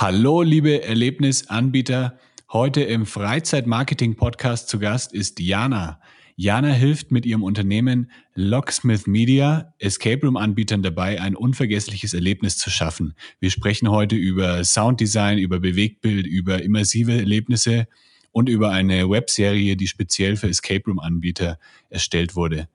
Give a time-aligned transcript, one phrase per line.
[0.00, 2.16] Hallo, liebe Erlebnisanbieter.
[2.52, 6.00] Heute im Freizeitmarketing-Podcast zu Gast ist Jana.
[6.36, 13.14] Jana hilft mit ihrem Unternehmen Locksmith Media Escape Room-Anbietern dabei, ein unvergessliches Erlebnis zu schaffen.
[13.40, 17.88] Wir sprechen heute über Sounddesign, über Bewegtbild, über immersive Erlebnisse
[18.30, 21.58] und über eine Webserie, die speziell für Escape Room-Anbieter
[21.90, 22.68] erstellt wurde.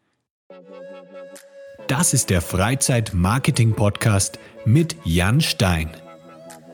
[1.88, 5.90] Das ist der Freizeit-Marketing-Podcast mit Jan Stein.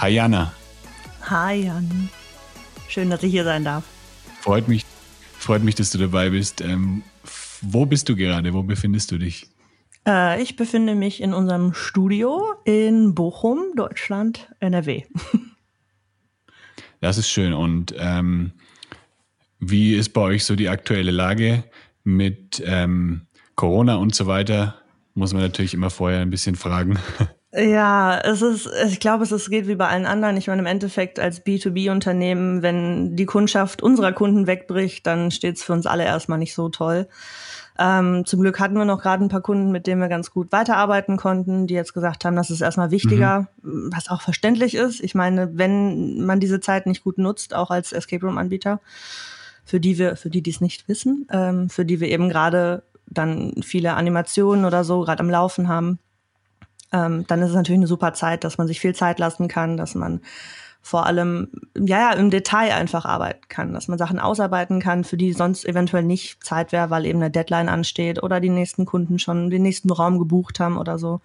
[0.00, 0.54] Hi Jana.
[1.28, 2.08] Hi Jan.
[2.88, 3.84] Schön, dass ich hier sein darf.
[4.40, 4.86] Freut mich,
[5.38, 6.62] freut mich, dass du dabei bist.
[6.62, 7.02] Ähm,
[7.60, 8.54] wo bist du gerade?
[8.54, 9.48] Wo befindest du dich?
[10.08, 15.04] Äh, ich befinde mich in unserem Studio in Bochum, Deutschland, NRW.
[17.02, 17.54] Das ist schön.
[17.54, 18.52] Und ähm,
[19.58, 21.64] wie ist bei euch so die aktuelle Lage
[22.04, 24.76] mit ähm, Corona und so weiter?
[25.14, 26.98] Muss man natürlich immer vorher ein bisschen fragen.
[27.52, 30.36] Ja, es ist, ich glaube, es ist, geht wie bei allen anderen.
[30.36, 35.64] Ich meine, im Endeffekt als B2B-Unternehmen, wenn die Kundschaft unserer Kunden wegbricht, dann steht es
[35.64, 37.08] für uns alle erstmal nicht so toll.
[37.76, 40.52] Ähm, zum Glück hatten wir noch gerade ein paar Kunden, mit denen wir ganz gut
[40.52, 43.90] weiterarbeiten konnten, die jetzt gesagt haben, das ist erstmal wichtiger, mhm.
[43.92, 45.00] was auch verständlich ist.
[45.00, 48.80] Ich meine, wenn man diese Zeit nicht gut nutzt, auch als Escape Room-Anbieter,
[49.64, 52.84] für die wir, für die, die es nicht wissen, ähm, für die wir eben gerade
[53.06, 55.98] dann viele Animationen oder so gerade am Laufen haben,
[56.92, 59.76] ähm, dann ist es natürlich eine super Zeit, dass man sich viel Zeit lassen kann,
[59.76, 60.20] dass man
[60.82, 65.16] vor allem ja, ja im Detail einfach arbeiten kann, dass man Sachen ausarbeiten kann, für
[65.16, 69.18] die sonst eventuell nicht Zeit wäre, weil eben eine Deadline ansteht oder die nächsten Kunden
[69.18, 71.20] schon den nächsten Raum gebucht haben oder so.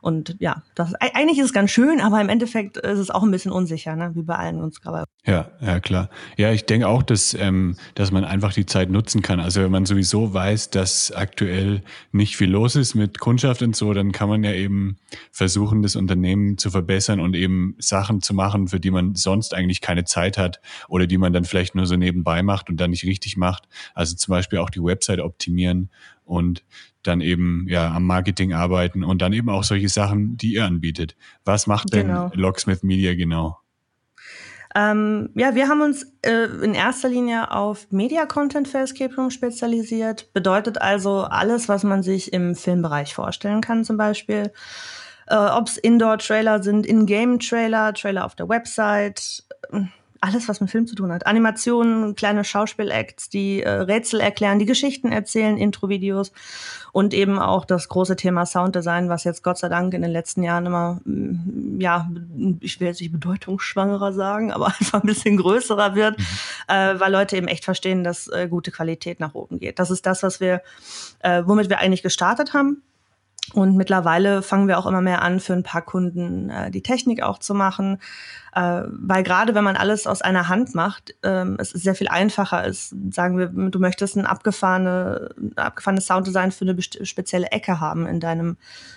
[0.00, 3.30] Und ja, das eigentlich ist es ganz schön, aber im Endeffekt ist es auch ein
[3.30, 4.12] bisschen unsicher, ne?
[4.14, 5.04] wie bei allen uns gerade.
[5.26, 6.08] Ja, ja, klar.
[6.36, 9.40] Ja, ich denke auch, dass, ähm, dass man einfach die Zeit nutzen kann.
[9.40, 13.92] Also wenn man sowieso weiß, dass aktuell nicht viel los ist mit Kundschaft und so,
[13.92, 14.96] dann kann man ja eben
[15.32, 19.80] versuchen, das Unternehmen zu verbessern und eben Sachen zu machen, für die man sonst eigentlich
[19.80, 23.04] keine Zeit hat oder die man dann vielleicht nur so nebenbei macht und dann nicht
[23.04, 23.68] richtig macht.
[23.94, 25.90] Also zum Beispiel auch die Website optimieren
[26.30, 26.64] und
[27.02, 31.16] dann eben ja am Marketing arbeiten und dann eben auch solche Sachen, die ihr anbietet.
[31.44, 32.30] Was macht denn genau.
[32.34, 33.58] Locksmith Media genau?
[34.74, 40.32] Ähm, ja, wir haben uns äh, in erster Linie auf Media-Content für Escape Room spezialisiert.
[40.32, 44.52] Bedeutet also alles, was man sich im Filmbereich vorstellen kann, zum Beispiel.
[45.26, 49.42] Äh, Ob es Indoor-Trailer sind, In-Game-Trailer, Trailer auf der Website,
[50.20, 51.26] alles, was mit Film zu tun hat.
[51.26, 56.32] Animationen, kleine Schauspielacts, die äh, Rätsel erklären, die Geschichten erzählen, Intro-Videos
[56.92, 60.42] und eben auch das große Thema Sounddesign, was jetzt Gott sei Dank in den letzten
[60.42, 62.10] Jahren immer, mm, ja,
[62.60, 66.24] ich will jetzt nicht bedeutungsschwangerer sagen, aber einfach ein bisschen größerer wird, mhm.
[66.68, 69.78] äh, weil Leute eben echt verstehen, dass äh, gute Qualität nach oben geht.
[69.78, 70.60] Das ist das, was wir,
[71.20, 72.82] äh, womit wir eigentlich gestartet haben
[73.52, 77.22] und mittlerweile fangen wir auch immer mehr an, für ein paar Kunden äh, die Technik
[77.22, 77.98] auch zu machen.
[78.54, 82.64] Äh, weil gerade wenn man alles aus einer Hand macht, ähm, es sehr viel einfacher
[82.64, 82.94] ist.
[83.10, 88.56] Sagen wir, du möchtest ein abgefahrene, abgefahrenes Sounddesign für eine spezielle Ecke haben in deinem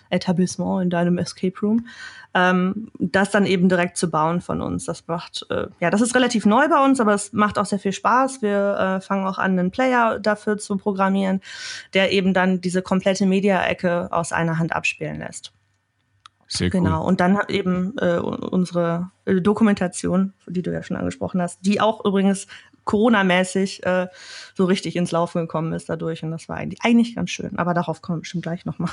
[0.09, 1.85] Etablissement, in deinem Escape Room
[2.33, 4.85] ähm, das dann eben direkt zu bauen von uns.
[4.85, 7.79] Das macht, äh, ja, das ist relativ neu bei uns, aber es macht auch sehr
[7.79, 8.41] viel Spaß.
[8.41, 11.41] Wir äh, fangen auch an, einen Player dafür zu programmieren,
[11.93, 15.53] der eben dann diese komplette Media-Ecke aus einer Hand abspielen lässt.
[16.47, 16.81] Sehr cool.
[16.81, 17.05] Genau.
[17.05, 22.03] Und dann eben äh, unsere äh, Dokumentation, die du ja schon angesprochen hast, die auch
[22.05, 22.47] übrigens
[22.83, 24.07] Corona-mäßig äh,
[24.55, 26.23] so richtig ins Laufen gekommen ist dadurch.
[26.23, 27.57] Und das war eigentlich, eigentlich ganz schön.
[27.57, 28.91] Aber darauf kommen wir bestimmt gleich nochmal.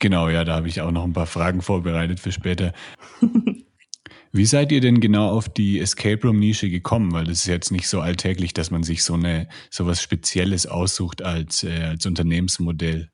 [0.00, 2.72] Genau, ja, da habe ich auch noch ein paar Fragen vorbereitet für später.
[4.32, 7.12] Wie seid ihr denn genau auf die Escape Room Nische gekommen?
[7.12, 10.66] Weil das ist jetzt nicht so alltäglich, dass man sich so eine so was Spezielles
[10.66, 13.10] aussucht als äh, als Unternehmensmodell.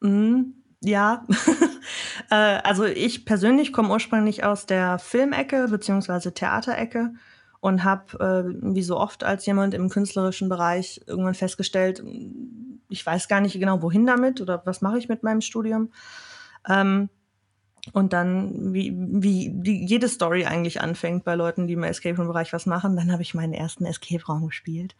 [0.00, 1.24] Mm, ja,
[2.30, 7.14] äh, also ich persönlich komme ursprünglich aus der Filmecke beziehungsweise Theaterecke
[7.60, 8.18] und habe,
[8.52, 12.02] äh, wie so oft als jemand im künstlerischen Bereich, irgendwann festgestellt,
[12.88, 15.92] ich weiß gar nicht genau, wohin damit oder was mache ich mit meinem Studium.
[16.68, 17.08] Ähm,
[17.92, 22.52] Und dann, wie, wie die, jede Story eigentlich anfängt bei Leuten, die im Escape Room-Bereich
[22.52, 24.96] was machen, dann habe ich meinen ersten Escape Raum gespielt.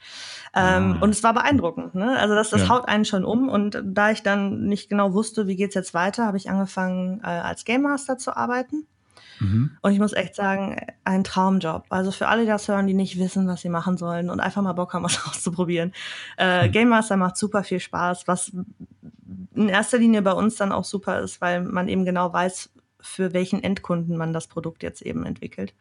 [0.55, 1.03] Ähm, ah.
[1.03, 1.97] Und es war beeindruckend.
[1.97, 2.17] Ne?
[2.17, 2.69] Also das, das ja.
[2.69, 3.49] haut einen schon um.
[3.49, 7.27] Und da ich dann nicht genau wusste, wie geht's jetzt weiter, habe ich angefangen, äh,
[7.27, 8.87] als Game Master zu arbeiten.
[9.41, 9.77] Mhm.
[9.83, 11.85] Und ich muss echt sagen, ein Traumjob.
[11.89, 14.63] Also für alle, die das hören, die nicht wissen, was sie machen sollen und einfach
[14.63, 15.93] mal Bock haben, was auszuprobieren.
[16.39, 16.73] Äh, mhm.
[16.73, 18.53] Game Master macht super viel Spaß, was
[19.55, 22.71] in erster Linie bei uns dann auch super ist, weil man eben genau weiß,
[23.07, 25.75] für welchen Endkunden man das Produkt jetzt eben entwickelt.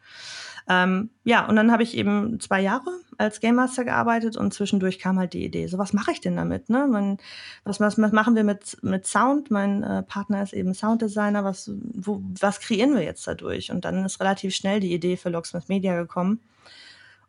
[0.68, 4.98] Ähm, ja, und dann habe ich eben zwei Jahre als Game Master gearbeitet und zwischendurch
[4.98, 6.68] kam halt die Idee, so was mache ich denn damit?
[6.68, 6.86] Ne?
[6.86, 7.18] Man,
[7.64, 9.50] was, was, was machen wir mit, mit Sound?
[9.50, 13.70] Mein äh, Partner ist eben Sounddesigner, was, wo, was kreieren wir jetzt dadurch?
[13.70, 16.40] Und dann ist relativ schnell die Idee für Locksmith Media gekommen.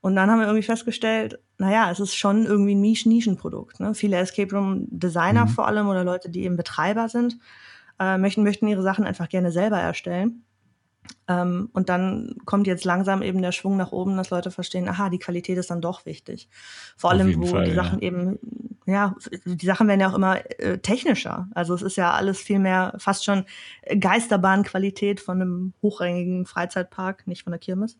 [0.01, 3.79] Und dann haben wir irgendwie festgestellt, naja, es ist schon irgendwie ein Nischen-Nischenprodukt.
[3.79, 3.93] Ne?
[3.93, 5.49] Viele Escape Room Designer mhm.
[5.49, 7.37] vor allem oder Leute, die eben Betreiber sind,
[7.99, 10.43] äh, möchten, möchten ihre Sachen einfach gerne selber erstellen.
[11.27, 15.09] Ähm, und dann kommt jetzt langsam eben der Schwung nach oben, dass Leute verstehen, aha,
[15.09, 16.49] die Qualität ist dann doch wichtig.
[16.95, 18.07] Vor allem, wo Fall, die Sachen ja.
[18.07, 18.39] eben,
[18.85, 19.15] ja,
[19.45, 21.47] die Sachen werden ja auch immer äh, technischer.
[21.53, 23.45] Also es ist ja alles viel mehr fast schon
[23.99, 27.97] Geisterbahnqualität von einem hochrangigen Freizeitpark, nicht von der Kirmes.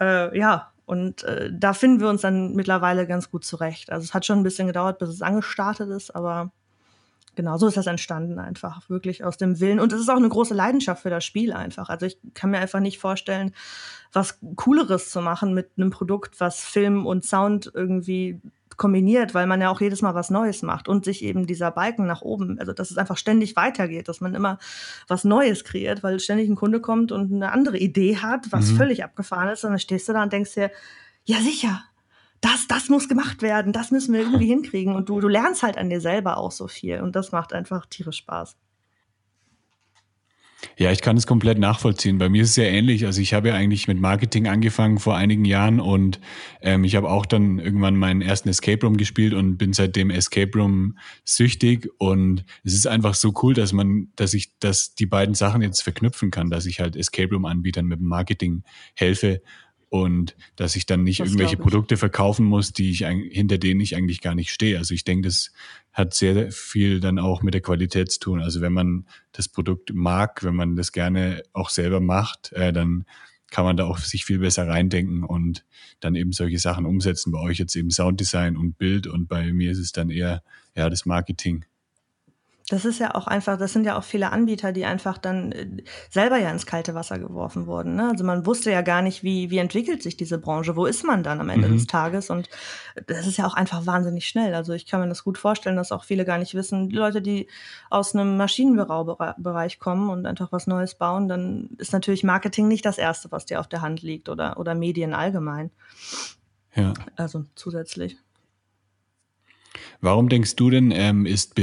[0.00, 3.90] Äh, ja, und äh, da finden wir uns dann mittlerweile ganz gut zurecht.
[3.90, 6.52] Also es hat schon ein bisschen gedauert, bis es angestartet ist, aber
[7.34, 9.80] Genau, so ist das entstanden einfach, wirklich aus dem Willen.
[9.80, 11.88] Und es ist auch eine große Leidenschaft für das Spiel einfach.
[11.88, 13.54] Also ich kann mir einfach nicht vorstellen,
[14.12, 18.40] was Cooleres zu machen mit einem Produkt, was Film und Sound irgendwie
[18.76, 22.06] kombiniert, weil man ja auch jedes Mal was Neues macht und sich eben dieser Balken
[22.06, 24.58] nach oben, also dass es einfach ständig weitergeht, dass man immer
[25.08, 28.76] was Neues kreiert, weil ständig ein Kunde kommt und eine andere Idee hat, was mhm.
[28.76, 30.70] völlig abgefahren ist, und dann stehst du da und denkst dir,
[31.24, 31.82] ja sicher,
[32.42, 34.94] das, das muss gemacht werden, das müssen wir irgendwie hinkriegen.
[34.94, 37.00] Und du, du lernst halt an dir selber auch so viel.
[37.00, 38.56] Und das macht einfach tierisch Spaß.
[40.76, 42.18] Ja, ich kann es komplett nachvollziehen.
[42.18, 43.04] Bei mir ist es sehr ähnlich.
[43.04, 46.20] Also ich habe ja eigentlich mit Marketing angefangen vor einigen Jahren und
[46.60, 50.56] ähm, ich habe auch dann irgendwann meinen ersten Escape Room gespielt und bin seitdem Escape
[50.56, 51.88] Room süchtig.
[51.98, 55.82] Und es ist einfach so cool, dass man, dass ich, dass die beiden Sachen jetzt
[55.82, 58.62] verknüpfen kann, dass ich halt Escape Room Anbietern mit dem Marketing
[58.94, 59.42] helfe
[59.92, 63.94] und dass ich dann nicht das irgendwelche Produkte verkaufen muss, die ich hinter denen ich
[63.94, 64.78] eigentlich gar nicht stehe.
[64.78, 65.52] Also ich denke, das
[65.92, 68.40] hat sehr viel dann auch mit der Qualität zu tun.
[68.40, 73.04] Also wenn man das Produkt mag, wenn man das gerne auch selber macht, äh, dann
[73.50, 75.66] kann man da auch sich viel besser reindenken und
[76.00, 77.30] dann eben solche Sachen umsetzen.
[77.30, 80.42] Bei euch jetzt eben Sounddesign und Bild und bei mir ist es dann eher
[80.74, 81.66] ja das Marketing.
[82.72, 85.66] Das ist ja auch einfach, das sind ja auch viele Anbieter, die einfach dann äh,
[86.08, 87.96] selber ja ins kalte Wasser geworfen wurden.
[87.96, 88.08] Ne?
[88.08, 91.22] Also man wusste ja gar nicht, wie, wie entwickelt sich diese Branche, wo ist man
[91.22, 91.74] dann am Ende mhm.
[91.74, 92.30] des Tages?
[92.30, 92.48] Und
[93.06, 94.54] das ist ja auch einfach wahnsinnig schnell.
[94.54, 97.20] Also ich kann mir das gut vorstellen, dass auch viele gar nicht wissen, die Leute,
[97.20, 97.46] die
[97.90, 102.96] aus einem Maschinenbaubereich kommen und einfach was Neues bauen, dann ist natürlich Marketing nicht das
[102.96, 105.70] Erste, was dir auf der Hand liegt oder, oder Medien allgemein.
[106.74, 106.94] Ja.
[107.16, 108.16] Also zusätzlich.
[110.00, 111.54] Warum denkst du denn, ähm, ist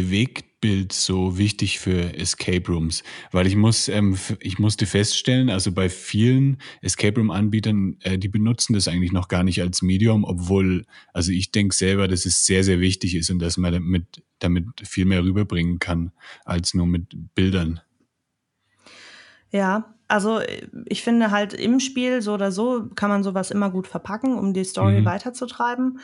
[0.60, 3.04] Bewegtbild so wichtig für Escape Rooms?
[3.32, 8.28] Weil ich muss, ähm, ich musste feststellen, also bei vielen Escape Room Anbietern, äh, die
[8.28, 12.46] benutzen das eigentlich noch gar nicht als Medium, obwohl, also ich denke selber, dass es
[12.46, 16.12] sehr, sehr wichtig ist und dass man damit, damit viel mehr rüberbringen kann
[16.46, 17.82] als nur mit Bildern.
[19.52, 20.42] Ja, also
[20.86, 24.54] ich finde halt im Spiel so oder so kann man sowas immer gut verpacken, um
[24.54, 25.06] die Story mhm.
[25.06, 26.00] weiterzutreiben.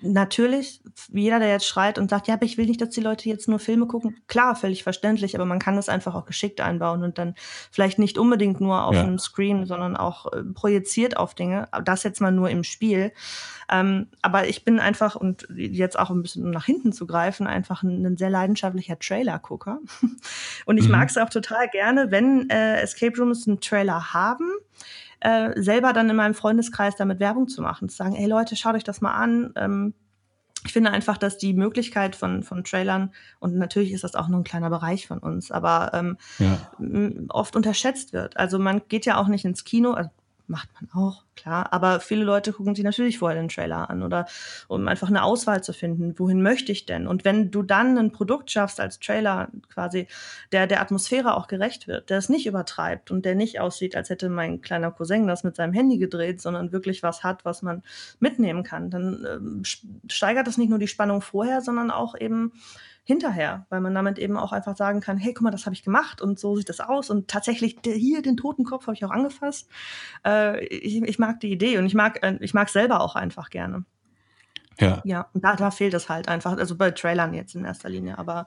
[0.00, 0.80] Natürlich,
[1.12, 3.48] jeder, der jetzt schreit und sagt, ja, aber ich will nicht, dass die Leute jetzt
[3.48, 7.18] nur Filme gucken, klar, völlig verständlich, aber man kann das einfach auch geschickt einbauen und
[7.18, 7.34] dann
[7.70, 9.02] vielleicht nicht unbedingt nur auf ja.
[9.02, 11.68] einem Screen, sondern auch äh, projiziert auf Dinge.
[11.84, 13.12] Das jetzt mal nur im Spiel.
[13.70, 17.82] Ähm, aber ich bin einfach, und jetzt auch ein bisschen nach hinten zu greifen, einfach
[17.82, 19.78] ein, ein sehr leidenschaftlicher Trailer-Gucker.
[20.64, 20.92] und ich mhm.
[20.92, 24.50] mag es auch total gerne, wenn äh, Escape Rooms einen Trailer haben,
[25.20, 28.74] äh, selber dann in meinem Freundeskreis damit Werbung zu machen, zu sagen, ey Leute, schaut
[28.74, 29.52] euch das mal an.
[29.56, 29.94] Ähm,
[30.64, 34.40] ich finde einfach, dass die Möglichkeit von, von Trailern, und natürlich ist das auch nur
[34.40, 36.58] ein kleiner Bereich von uns, aber ähm, ja.
[37.30, 38.36] oft unterschätzt wird.
[38.36, 40.10] Also man geht ja auch nicht ins Kino, also
[40.50, 41.72] macht man auch, klar.
[41.72, 44.26] Aber viele Leute gucken sich natürlich vorher den Trailer an oder
[44.68, 47.06] um einfach eine Auswahl zu finden, wohin möchte ich denn?
[47.06, 50.08] Und wenn du dann ein Produkt schaffst als Trailer quasi,
[50.52, 54.10] der der Atmosphäre auch gerecht wird, der es nicht übertreibt und der nicht aussieht, als
[54.10, 57.82] hätte mein kleiner Cousin das mit seinem Handy gedreht, sondern wirklich was hat, was man
[58.18, 62.52] mitnehmen kann, dann äh, steigert das nicht nur die Spannung vorher, sondern auch eben
[63.04, 65.82] hinterher, weil man damit eben auch einfach sagen kann, hey, guck mal, das habe ich
[65.82, 69.10] gemacht und so sieht das aus und tatsächlich hier den toten Kopf habe ich auch
[69.10, 69.68] angefasst.
[70.24, 73.50] Äh, ich, ich, mag die Idee und ich mag äh, ich mag selber auch einfach
[73.50, 73.84] gerne.
[74.80, 75.02] Ja.
[75.04, 78.18] Ja, und da, da fehlt es halt einfach, also bei Trailern jetzt in erster Linie,
[78.18, 78.46] aber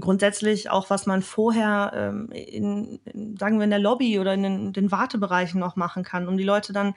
[0.00, 4.42] grundsätzlich auch, was man vorher ähm, in, in, sagen wir, in der Lobby oder in
[4.42, 6.94] den, den Wartebereichen noch machen kann, um die Leute dann,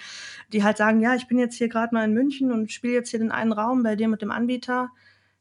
[0.52, 3.12] die halt sagen, ja, ich bin jetzt hier gerade mal in München und spiele jetzt
[3.12, 4.90] hier den einen Raum bei dir mit dem Anbieter,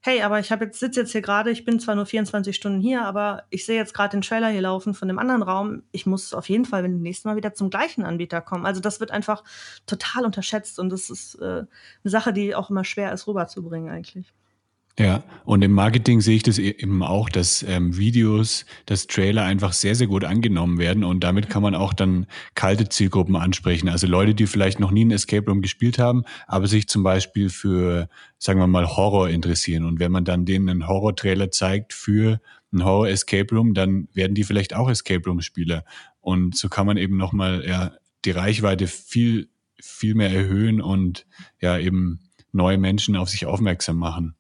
[0.09, 2.81] hey, aber ich habe jetzt sitze jetzt hier gerade, ich bin zwar nur 24 Stunden
[2.81, 5.83] hier, aber ich sehe jetzt gerade den Trailer hier laufen von dem anderen Raum.
[5.93, 8.65] Ich muss auf jeden Fall, wenn die nächste Mal wieder zum gleichen Anbieter kommen.
[8.65, 9.45] Also das wird einfach
[9.87, 11.69] total unterschätzt und das ist äh, eine
[12.05, 14.33] Sache, die auch immer schwer ist rüberzubringen eigentlich.
[14.99, 19.45] Ja, und im Marketing sehe ich das e-, eben auch, dass ähm, Videos, dass Trailer
[19.45, 22.27] einfach sehr, sehr gut angenommen werden und damit kann man auch dann
[22.57, 23.89] kalte Zielgruppen ansprechen.
[23.89, 27.49] Also Leute, die vielleicht noch nie ein Escape Room gespielt haben, aber sich zum Beispiel
[27.49, 29.85] für, sagen wir mal, Horror interessieren.
[29.85, 32.41] Und wenn man dann denen einen Horror-Trailer zeigt für
[32.73, 35.85] ein Horror-Escape Room, dann werden die vielleicht auch Escape Room-Spieler.
[36.21, 37.93] Und so kann man eben nochmal ja,
[38.25, 39.49] die Reichweite viel,
[39.81, 41.25] viel mehr erhöhen und
[41.61, 42.19] ja eben
[42.51, 44.35] neue Menschen auf sich aufmerksam machen.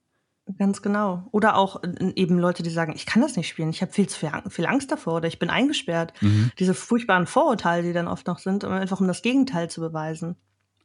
[0.56, 1.28] Ganz genau.
[1.30, 4.08] Oder auch äh, eben Leute, die sagen, ich kann das nicht spielen, ich habe viel
[4.08, 6.14] zu viel, viel, Angst davor oder ich bin eingesperrt.
[6.20, 6.50] Mhm.
[6.58, 10.36] Diese furchtbaren Vorurteile, die dann oft noch sind, einfach um das Gegenteil zu beweisen.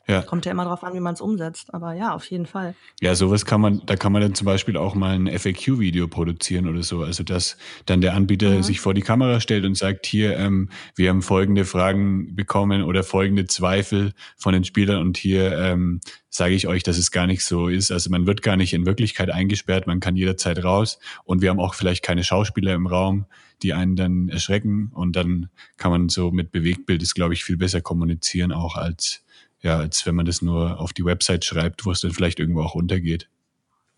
[0.05, 0.21] Ja.
[0.21, 1.73] Kommt ja immer darauf an, wie man es umsetzt.
[1.73, 2.75] Aber ja, auf jeden Fall.
[3.01, 6.67] Ja, sowas kann man, da kann man dann zum Beispiel auch mal ein FAQ-Video produzieren
[6.67, 7.03] oder so.
[7.03, 8.63] Also dass dann der Anbieter mhm.
[8.63, 13.03] sich vor die Kamera stellt und sagt, hier, ähm, wir haben folgende Fragen bekommen oder
[13.03, 17.45] folgende Zweifel von den Spielern und hier ähm, sage ich euch, dass es gar nicht
[17.45, 17.91] so ist.
[17.91, 21.59] Also man wird gar nicht in Wirklichkeit eingesperrt, man kann jederzeit raus und wir haben
[21.59, 23.25] auch vielleicht keine Schauspieler im Raum,
[23.61, 27.55] die einen dann erschrecken und dann kann man so mit Bewegtbild ist, glaube ich, viel
[27.55, 29.22] besser kommunizieren auch als
[29.63, 32.61] ja, als wenn man das nur auf die Website schreibt, wo es dann vielleicht irgendwo
[32.61, 33.29] auch untergeht.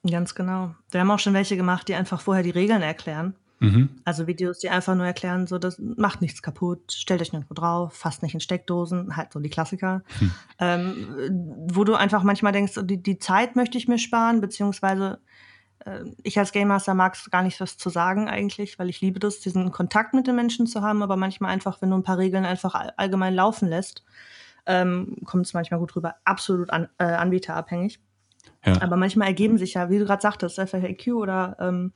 [0.10, 0.76] Ganz genau.
[0.92, 3.36] Wir haben auch schon welche gemacht, die einfach vorher die Regeln erklären.
[3.60, 3.90] Mhm.
[4.04, 7.94] Also Videos, die einfach nur erklären, so das macht nichts kaputt, stellt euch nirgendwo drauf,
[7.94, 10.04] fasst nicht in Steckdosen, halt so die Klassiker.
[10.20, 10.32] Hm.
[10.60, 15.20] Ähm, wo du einfach manchmal denkst, die, die Zeit möchte ich mir sparen, beziehungsweise
[15.86, 19.00] äh, ich als Game Master mag es gar nicht was zu sagen eigentlich, weil ich
[19.00, 22.04] liebe das, diesen Kontakt mit den Menschen zu haben, aber manchmal einfach, wenn du ein
[22.04, 24.04] paar Regeln einfach allgemein laufen lässt,
[24.66, 26.16] ähm, kommt es manchmal gut rüber.
[26.24, 28.00] Absolut an, äh, anbieterabhängig.
[28.66, 28.82] Ja.
[28.82, 31.94] Aber manchmal ergeben sich ja, wie du gerade sagtest, FAQ oder ähm,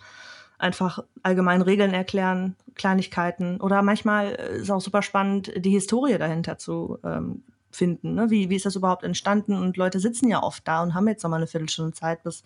[0.58, 3.60] einfach allgemein Regeln erklären, Kleinigkeiten.
[3.62, 8.16] Oder manchmal ist es auch super spannend, die Historie dahinter zu ähm, finden.
[8.16, 8.30] Ne?
[8.30, 9.54] Wie, wie ist das überhaupt entstanden?
[9.54, 12.44] Und Leute sitzen ja oft da und haben jetzt nochmal eine Viertelstunde Zeit, bis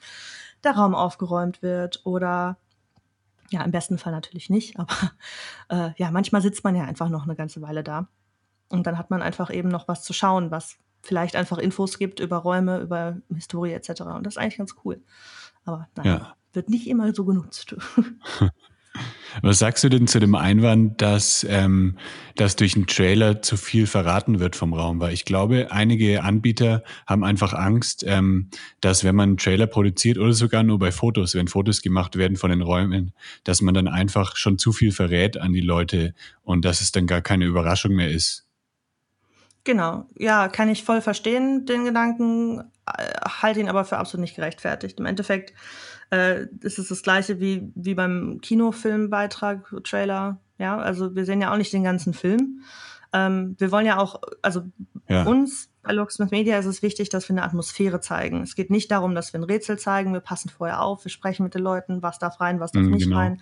[0.63, 2.01] der Raum aufgeräumt wird.
[2.05, 2.57] Oder
[3.49, 4.95] ja, im besten Fall natürlich nicht, aber
[5.69, 8.07] äh, ja, manchmal sitzt man ja einfach noch eine ganze Weile da.
[8.73, 12.19] Und dann hat man einfach eben noch was zu schauen, was vielleicht einfach Infos gibt
[12.19, 14.01] über Räume, über Historie etc.
[14.01, 15.01] Und das ist eigentlich ganz cool.
[15.63, 16.35] Aber nein, ja.
[16.53, 17.75] wird nicht immer so genutzt.
[19.41, 21.97] Was sagst du denn zu dem Einwand, dass, ähm,
[22.35, 24.99] dass durch einen Trailer zu viel verraten wird vom Raum?
[24.99, 28.49] Weil ich glaube, einige Anbieter haben einfach Angst, ähm,
[28.81, 32.37] dass wenn man einen Trailer produziert oder sogar nur bei Fotos, wenn Fotos gemacht werden
[32.37, 33.13] von den Räumen,
[33.43, 36.13] dass man dann einfach schon zu viel verrät an die Leute
[36.43, 38.42] und dass es dann gar keine Überraschung mehr ist.
[39.65, 44.35] Genau, ja, kann ich voll verstehen, den Gedanken, äh, halte ihn aber für absolut nicht
[44.35, 44.99] gerechtfertigt.
[44.99, 45.53] Im Endeffekt
[46.11, 50.39] äh, ist es das gleiche wie, wie beim Kinofilmbeitrag, Trailer.
[50.57, 52.61] Ja, also wir sehen ja auch nicht den ganzen Film.
[53.13, 54.63] Ähm, wir wollen ja auch, also
[55.07, 55.23] ja.
[55.23, 58.41] uns bei Locksmith Media ist es wichtig, dass wir eine Atmosphäre zeigen.
[58.41, 61.43] Es geht nicht darum, dass wir ein Rätsel zeigen, wir passen vorher auf, wir sprechen
[61.43, 63.17] mit den Leuten, was darf rein, was darf mm, nicht genau.
[63.17, 63.41] rein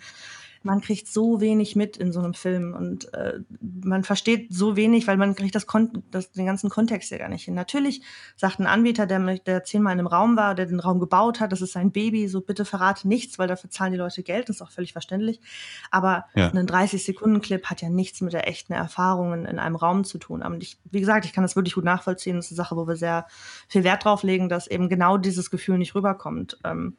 [0.63, 5.07] man kriegt so wenig mit in so einem Film und äh, man versteht so wenig,
[5.07, 7.55] weil man kriegt das, Kon das den ganzen Kontext ja gar nicht hin.
[7.55, 8.01] Natürlich
[8.35, 11.51] sagt ein Anbieter, der, der zehnmal in einem Raum war, der den Raum gebaut hat,
[11.51, 14.57] das ist sein Baby, so bitte verrate nichts, weil dafür zahlen die Leute Geld, das
[14.57, 15.41] ist auch völlig verständlich.
[15.89, 16.49] Aber ja.
[16.49, 20.43] ein 30-Sekunden-Clip hat ja nichts mit der echten Erfahrung in, in einem Raum zu tun.
[20.43, 22.35] Aber ich, wie gesagt, ich kann das wirklich gut nachvollziehen.
[22.35, 23.25] Das ist eine Sache, wo wir sehr
[23.67, 26.59] viel Wert drauf legen, dass eben genau dieses Gefühl nicht rüberkommt.
[26.63, 26.97] Ähm,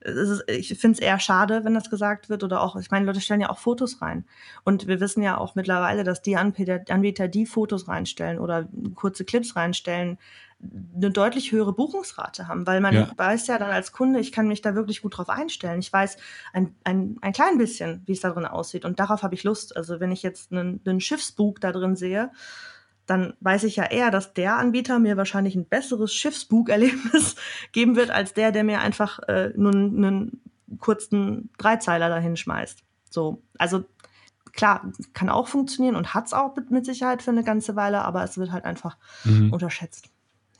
[0.00, 2.42] ist, ich finde es eher schade, wenn das gesagt wird.
[2.42, 4.24] Oder auch, ich meine, Leute stellen ja auch Fotos rein.
[4.64, 9.56] Und wir wissen ja auch mittlerweile, dass die Anbieter, die Fotos reinstellen oder kurze Clips
[9.56, 10.18] reinstellen,
[10.94, 13.10] eine deutlich höhere Buchungsrate haben, weil man ja.
[13.16, 15.80] weiß ja dann als Kunde, ich kann mich da wirklich gut drauf einstellen.
[15.80, 16.18] Ich weiß
[16.52, 19.76] ein, ein, ein klein bisschen, wie es da drin aussieht und darauf habe ich Lust.
[19.76, 22.30] Also wenn ich jetzt einen, einen Schiffsbug da drin sehe,
[23.10, 27.34] dann weiß ich ja eher, dass der Anbieter mir wahrscheinlich ein besseres Schiffsbugerlebnis
[27.72, 30.40] geben wird, als der, der mir einfach äh, nur einen
[30.78, 32.84] kurzen Dreizeiler dahin schmeißt.
[33.10, 33.84] So, also
[34.52, 38.02] klar, kann auch funktionieren und hat es auch mit, mit, Sicherheit für eine ganze Weile,
[38.02, 39.52] aber es wird halt einfach mhm.
[39.52, 40.08] unterschätzt.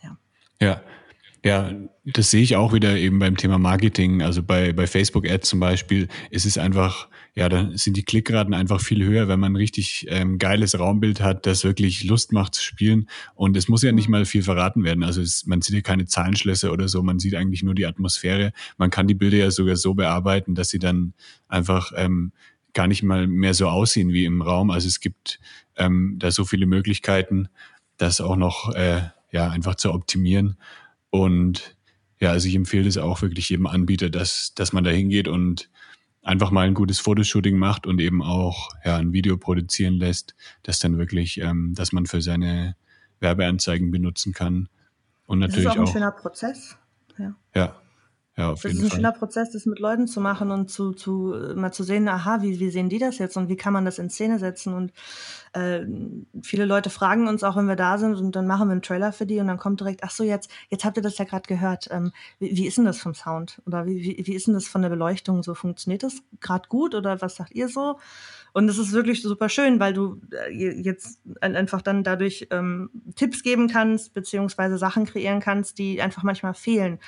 [0.02, 0.16] Ja.
[0.60, 0.80] Ja.
[1.42, 1.72] Ja,
[2.04, 4.22] das sehe ich auch wieder eben beim Thema Marketing.
[4.22, 8.54] Also bei, bei Facebook Ads zum Beispiel ist es einfach, ja, da sind die Klickraten
[8.54, 12.54] einfach viel höher, wenn man ein richtig ähm, geiles Raumbild hat, das wirklich Lust macht
[12.54, 13.08] zu spielen.
[13.34, 15.04] Und es muss ja nicht mal viel verraten werden.
[15.04, 18.52] Also es, man sieht ja keine Zahlenschlösser oder so, man sieht eigentlich nur die Atmosphäre.
[18.78, 21.14] Man kann die Bilder ja sogar so bearbeiten, dass sie dann
[21.48, 22.32] einfach ähm,
[22.74, 24.70] gar nicht mal mehr so aussehen wie im Raum.
[24.70, 25.38] Also es gibt
[25.76, 27.48] ähm, da so viele Möglichkeiten,
[27.96, 30.56] das auch noch äh, ja einfach zu optimieren.
[31.10, 31.76] Und
[32.20, 35.69] ja, also ich empfehle es auch wirklich jedem Anbieter, dass, dass man da hingeht und
[36.22, 40.78] einfach mal ein gutes Fotoshooting macht und eben auch ja, ein Video produzieren lässt, das
[40.78, 42.76] dann wirklich, ähm, dass man für seine
[43.20, 44.68] Werbeanzeigen benutzen kann.
[45.26, 46.76] Und natürlich das ist auch ein auch, schöner Prozess.
[47.18, 47.34] Ja.
[47.54, 47.79] ja.
[48.40, 50.92] Ja, auf das jeden ist ein schöner Prozess, das mit Leuten zu machen und zu,
[50.92, 53.84] zu mal zu sehen, aha, wie, wie sehen die das jetzt und wie kann man
[53.84, 54.72] das in Szene setzen?
[54.72, 54.92] Und
[55.52, 55.80] äh,
[56.42, 59.12] viele Leute fragen uns auch, wenn wir da sind und dann machen wir einen Trailer
[59.12, 61.46] für die und dann kommt direkt, ach so, jetzt, jetzt habt ihr das ja gerade
[61.46, 61.88] gehört.
[61.90, 63.60] Ähm, wie, wie ist denn das vom Sound?
[63.66, 65.42] Oder wie, wie, wie ist denn das von der Beleuchtung?
[65.42, 67.98] So funktioniert das gerade gut oder was sagt ihr so?
[68.54, 73.42] Und es ist wirklich super schön, weil du äh, jetzt einfach dann dadurch ähm, Tipps
[73.42, 77.00] geben kannst, beziehungsweise Sachen kreieren kannst, die einfach manchmal fehlen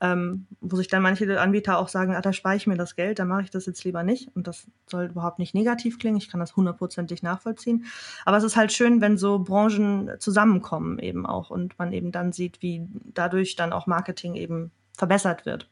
[0.00, 3.18] ähm, wo sich dann manche Anbieter auch sagen, ah, da spare ich mir das Geld,
[3.18, 4.34] da mache ich das jetzt lieber nicht.
[4.34, 7.86] Und das soll überhaupt nicht negativ klingen, ich kann das hundertprozentig nachvollziehen.
[8.24, 12.32] Aber es ist halt schön, wenn so Branchen zusammenkommen eben auch und man eben dann
[12.32, 15.68] sieht, wie dadurch dann auch Marketing eben verbessert wird.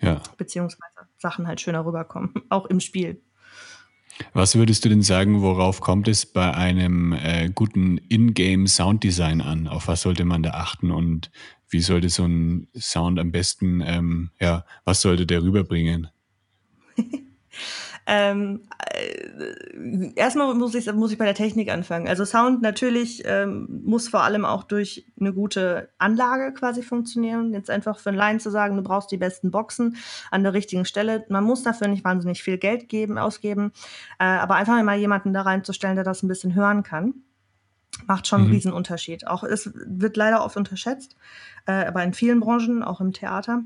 [0.00, 0.20] Ja.
[0.36, 3.20] Beziehungsweise Sachen halt schöner rüberkommen, auch im Spiel.
[4.32, 9.68] Was würdest du denn sagen, worauf kommt es bei einem äh, guten Ingame Sounddesign an?
[9.68, 11.30] Auf was sollte man da achten und
[11.70, 16.08] wie sollte so ein Sound am besten, ähm, ja, was sollte der rüberbringen?
[18.06, 22.08] ähm, äh, erstmal muss ich, muss ich bei der Technik anfangen.
[22.08, 27.52] Also Sound natürlich ähm, muss vor allem auch durch eine gute Anlage quasi funktionieren.
[27.52, 29.96] Jetzt einfach für ein Line zu sagen, du brauchst die besten Boxen
[30.30, 31.26] an der richtigen Stelle.
[31.28, 33.72] Man muss dafür nicht wahnsinnig viel Geld geben, ausgeben,
[34.18, 37.14] äh, aber einfach mal jemanden da reinzustellen, der das ein bisschen hören kann
[38.06, 38.54] macht schon einen mhm.
[38.54, 39.26] Riesenunterschied.
[39.26, 41.16] Auch es wird leider oft unterschätzt,
[41.66, 43.62] äh, aber in vielen Branchen, auch im Theater.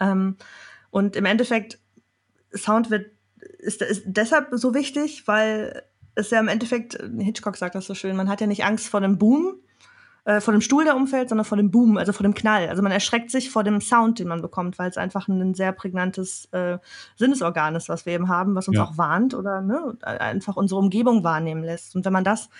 [0.00, 0.36] Ähm,
[0.90, 1.78] und im Endeffekt,
[2.54, 3.10] Sound wird,
[3.58, 5.82] ist, ist deshalb so wichtig, weil
[6.14, 9.00] es ja im Endeffekt, Hitchcock sagt das so schön, man hat ja nicht Angst vor
[9.00, 9.54] dem Boom,
[10.24, 12.68] äh, vor dem Stuhl, der umfällt, sondern vor dem Boom, also vor dem Knall.
[12.68, 15.72] Also man erschreckt sich vor dem Sound, den man bekommt, weil es einfach ein sehr
[15.72, 16.78] prägnantes äh,
[17.16, 18.84] Sinnesorgan ist, was wir eben haben, was uns ja.
[18.84, 21.96] auch warnt oder ne, einfach unsere Umgebung wahrnehmen lässt.
[21.96, 22.50] Und wenn man das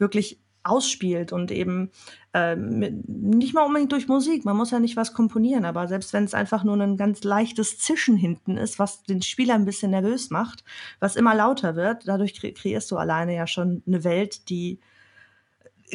[0.00, 1.90] wirklich ausspielt und eben
[2.34, 6.24] äh, nicht mal unbedingt durch Musik, man muss ja nicht was komponieren, aber selbst wenn
[6.24, 10.30] es einfach nur ein ganz leichtes Zischen hinten ist, was den Spieler ein bisschen nervös
[10.30, 10.64] macht,
[10.98, 14.80] was immer lauter wird, dadurch kre kreierst du alleine ja schon eine Welt, die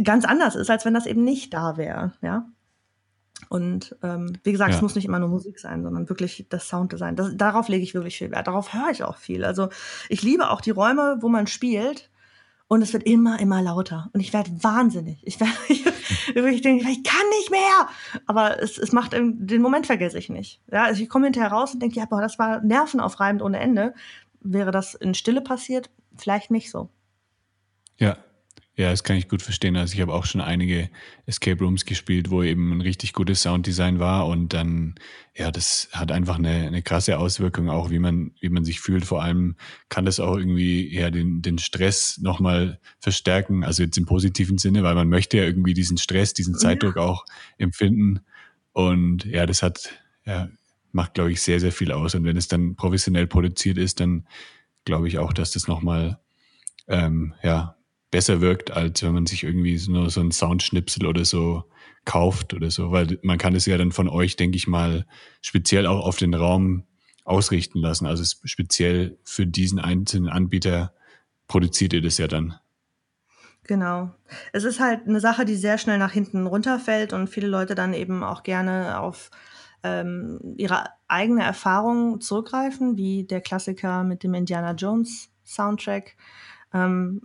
[0.04, 2.48] ganz anders ist, als wenn das eben nicht da wäre, ja.
[3.50, 4.78] Und ähm, wie gesagt, ja.
[4.78, 7.16] es muss nicht immer nur Musik sein, sondern wirklich das Sounddesign.
[7.16, 8.48] Das, darauf lege ich wirklich viel Wert.
[8.48, 9.44] Darauf höre ich auch viel.
[9.44, 9.70] Also
[10.10, 12.10] ich liebe auch die Räume, wo man spielt,
[12.68, 14.10] und es wird immer, immer lauter.
[14.14, 15.22] Und ich werde wahnsinnig.
[15.24, 15.86] Ich, werde, ich,
[16.36, 17.90] ich denke, ich kann nicht mehr.
[18.26, 20.62] Aber es, es macht, den Moment vergesse ich nicht.
[20.72, 23.94] Ja, also ich komme hinterher raus und denke, ja, boah, das war nervenaufreibend ohne Ende.
[24.40, 25.90] Wäre das in Stille passiert?
[26.18, 26.90] Vielleicht nicht so.
[27.98, 28.18] Ja,
[28.78, 29.78] ja, das kann ich gut verstehen.
[29.78, 30.90] Also ich habe auch schon einige
[31.26, 34.96] Escape Rooms gespielt, wo eben ein richtig gutes Sounddesign war und dann,
[35.34, 39.06] ja, das hat einfach eine, eine krasse Auswirkung auch, wie man, wie man sich fühlt.
[39.06, 39.56] Vor allem
[39.88, 44.84] kann das auch irgendwie ja den, den Stress nochmal verstärken, also jetzt im positiven Sinne,
[44.84, 47.26] weil man möchte ja irgendwie diesen Stress, diesen Zeitdruck auch
[47.58, 48.20] empfinden.
[48.74, 49.90] Und ja, das hat,
[50.26, 50.50] ja,
[50.92, 52.14] macht, glaube ich, sehr, sehr viel aus.
[52.14, 54.28] Und wenn es dann professionell produziert ist, dann
[54.84, 56.20] glaube ich auch, dass das nochmal
[56.88, 57.76] ähm, ja,
[58.12, 61.64] besser wirkt, als wenn man sich irgendwie nur so ein Soundschnipsel oder so
[62.06, 65.06] kauft oder so, weil man kann es ja dann von euch, denke ich mal,
[65.42, 66.84] speziell auch auf den Raum
[67.24, 68.06] ausrichten lassen.
[68.06, 70.94] Also speziell für diesen einzelnen Anbieter
[71.48, 72.56] produziert ihr das ja dann.
[73.64, 74.12] Genau.
[74.54, 77.94] Es ist halt eine Sache, die sehr schnell nach hinten runterfällt und viele Leute dann
[77.94, 79.32] eben auch gerne auf
[79.84, 86.16] ähm, ihre eigene Erfahrung zurückgreifen, wie der Klassiker mit dem Indiana Jones Soundtrack.
[86.74, 87.22] Ähm,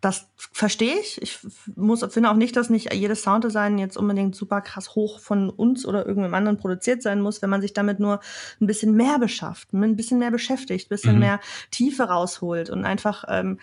[0.00, 1.20] das verstehe ich.
[1.20, 1.38] Ich
[1.74, 5.86] muss, finde auch nicht, dass nicht jedes Sounddesign jetzt unbedingt super krass hoch von uns
[5.86, 8.20] oder irgendeinem anderen produziert sein muss, wenn man sich damit nur
[8.60, 11.20] ein bisschen mehr beschafft, ein bisschen mehr beschäftigt, ein bisschen mhm.
[11.20, 13.58] mehr Tiefe rausholt und einfach ähm,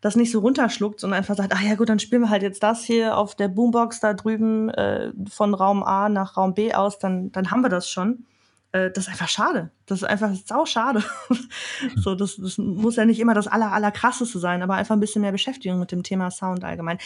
[0.00, 2.62] das nicht so runterschluckt, sondern einfach sagt, ach ja gut, dann spielen wir halt jetzt
[2.62, 6.98] das hier auf der Boombox da drüben äh, von Raum A nach Raum B aus,
[6.98, 8.26] dann, dann haben wir das schon.
[8.74, 9.70] Äh, das ist einfach schade.
[9.86, 11.04] Das ist einfach sau schade.
[11.96, 15.00] so, das, das muss ja nicht immer das aller, aller krasseste sein, aber einfach ein
[15.00, 16.98] bisschen mehr Beschäftigung mit dem Thema Sound allgemein.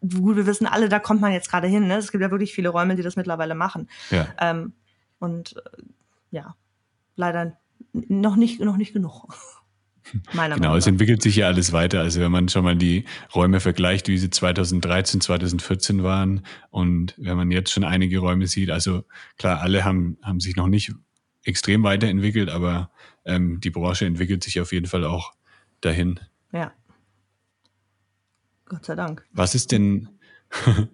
[0.00, 1.88] gut, wir wissen alle, da kommt man jetzt gerade hin.
[1.88, 1.96] Ne?
[1.96, 3.88] Es gibt ja wirklich viele Räume, die das mittlerweile machen.
[4.10, 4.28] Ja.
[4.40, 4.74] Ähm,
[5.18, 5.82] und äh,
[6.30, 6.54] ja,
[7.16, 7.56] leider
[7.92, 9.26] noch nicht, noch nicht genug.
[10.32, 12.00] Meiner genau, es entwickelt sich ja alles weiter.
[12.00, 17.36] Also wenn man schon mal die Räume vergleicht, wie sie 2013, 2014 waren und wenn
[17.36, 19.04] man jetzt schon einige Räume sieht, also
[19.38, 20.92] klar, alle haben, haben sich noch nicht
[21.42, 22.90] extrem weiterentwickelt, aber
[23.24, 25.32] ähm, die Branche entwickelt sich auf jeden Fall auch
[25.80, 26.20] dahin.
[26.52, 26.72] Ja.
[28.64, 29.24] Gott sei Dank.
[29.32, 30.08] Was ist denn,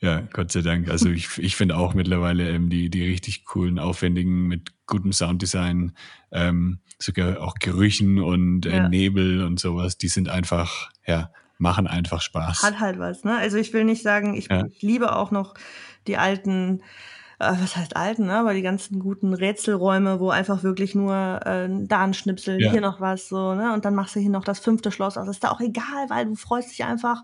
[0.00, 0.88] ja, Gott sei Dank.
[0.88, 5.92] Also ich, ich finde auch mittlerweile ähm, die, die richtig coolen, aufwendigen, mit gutem Sounddesign,
[6.32, 8.88] ähm, sogar auch Gerüchen und äh, ja.
[8.88, 12.62] Nebel und sowas, die sind einfach, ja, machen einfach Spaß.
[12.62, 13.36] Hat halt was, ne?
[13.36, 14.64] Also ich will nicht sagen, ich, ja.
[14.66, 15.54] ich liebe auch noch
[16.06, 16.82] die alten
[17.38, 18.34] äh, was heißt alten, ne?
[18.34, 22.70] aber die ganzen guten Rätselräume, wo einfach wirklich nur äh, da ein Schnipsel, ja.
[22.70, 23.72] hier noch was, so, ne?
[23.72, 25.28] Und dann machst du hier noch das fünfte Schloss aus.
[25.28, 27.22] ist da auch egal, weil du freust dich einfach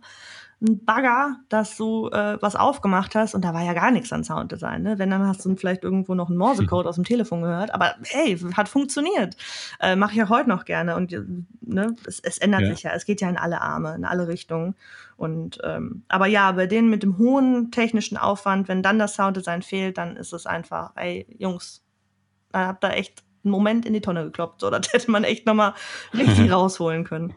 [0.63, 4.25] ein Bagger, dass du äh, was aufgemacht hast und da war ja gar nichts an
[4.25, 4.83] Sounddesign.
[4.83, 4.99] Ne?
[4.99, 7.73] Wenn, dann hast du vielleicht irgendwo noch einen Morsecode aus dem Telefon gehört.
[7.73, 9.37] Aber hey, hat funktioniert.
[9.81, 10.97] Äh, Mache ich auch heute noch gerne.
[10.97, 11.15] Und
[11.63, 12.69] ne, es, es ändert ja.
[12.69, 12.91] sich ja.
[12.93, 14.75] Es geht ja in alle Arme, in alle Richtungen.
[15.17, 19.63] Und ähm, aber ja, bei denen mit dem hohen technischen Aufwand, wenn dann das Sounddesign
[19.63, 21.83] fehlt, dann ist es einfach, ey, Jungs,
[22.53, 24.61] da habt ihr echt einen Moment in die Tonne gekloppt.
[24.61, 25.75] So, das hätte man echt nochmal
[26.13, 27.35] richtig rausholen können.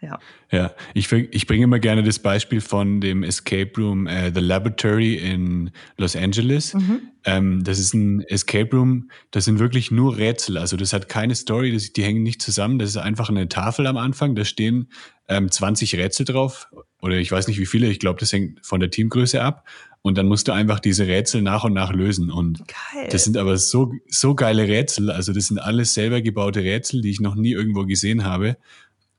[0.00, 0.18] Ja.
[0.50, 5.14] Ja, ich, ich bringe immer gerne das Beispiel von dem Escape Room äh, The Laboratory
[5.14, 6.74] in Los Angeles.
[6.74, 7.02] Mhm.
[7.24, 10.56] Ähm, das ist ein Escape Room, das sind wirklich nur Rätsel.
[10.56, 12.78] Also das hat keine Story, das, die hängen nicht zusammen.
[12.78, 14.88] Das ist einfach eine Tafel am Anfang, da stehen
[15.28, 16.68] ähm, 20 Rätsel drauf.
[17.02, 19.66] Oder ich weiß nicht wie viele, ich glaube, das hängt von der Teamgröße ab.
[20.02, 22.30] Und dann musst du einfach diese Rätsel nach und nach lösen.
[22.30, 23.08] Und Geil.
[23.10, 25.10] das sind aber so, so geile Rätsel.
[25.10, 28.56] Also das sind alles selber gebaute Rätsel, die ich noch nie irgendwo gesehen habe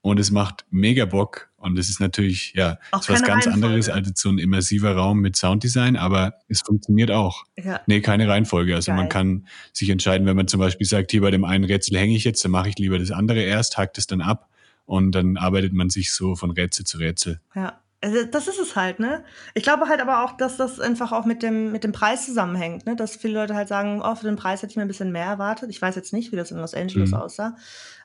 [0.02, 1.50] und es macht mega Bock.
[1.58, 5.36] Und es ist natürlich, ja, ist was ganz anderes als so ein immersiver Raum mit
[5.36, 7.44] Sounddesign, aber es funktioniert auch.
[7.64, 7.82] Ja.
[7.86, 8.74] Nee, keine Reihenfolge.
[8.74, 8.98] Also Geil.
[8.98, 12.16] man kann sich entscheiden, wenn man zum Beispiel sagt, hier bei dem einen Rätsel hänge
[12.16, 14.50] ich jetzt, dann mache ich lieber das andere erst, hakt es dann ab
[14.86, 17.40] und dann arbeitet man sich so von Rätsel zu Rätsel.
[17.56, 17.80] Ja.
[18.04, 19.24] Also das ist es halt, ne?
[19.54, 22.88] Ich glaube halt aber auch, dass das einfach auch mit dem, mit dem Preis zusammenhängt,
[22.88, 22.96] ne?
[22.96, 25.26] Dass viele Leute halt sagen, oh, für den Preis hätte ich mir ein bisschen mehr
[25.26, 25.70] erwartet.
[25.70, 27.18] Ich weiß jetzt nicht, wie das in Los Angeles mhm.
[27.18, 27.56] aussah,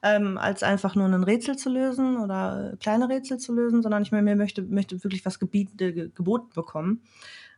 [0.02, 4.12] ähm, als einfach nur ein Rätsel zu lösen oder kleine Rätsel zu lösen, sondern ich
[4.12, 7.00] mir möchte, möchte wirklich was gebiet, äh, geboten bekommen.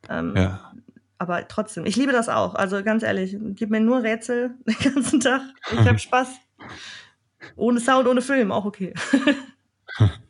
[0.09, 0.73] Ähm, ja.
[1.19, 2.55] Aber trotzdem, ich liebe das auch.
[2.55, 5.43] Also ganz ehrlich, gib mir nur Rätsel den ganzen Tag.
[5.73, 6.29] Ich habe Spaß.
[7.57, 8.95] Ohne Sound, ohne Film, auch okay.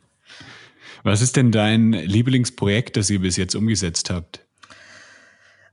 [1.03, 4.45] Was ist denn dein Lieblingsprojekt, das ihr bis jetzt umgesetzt habt?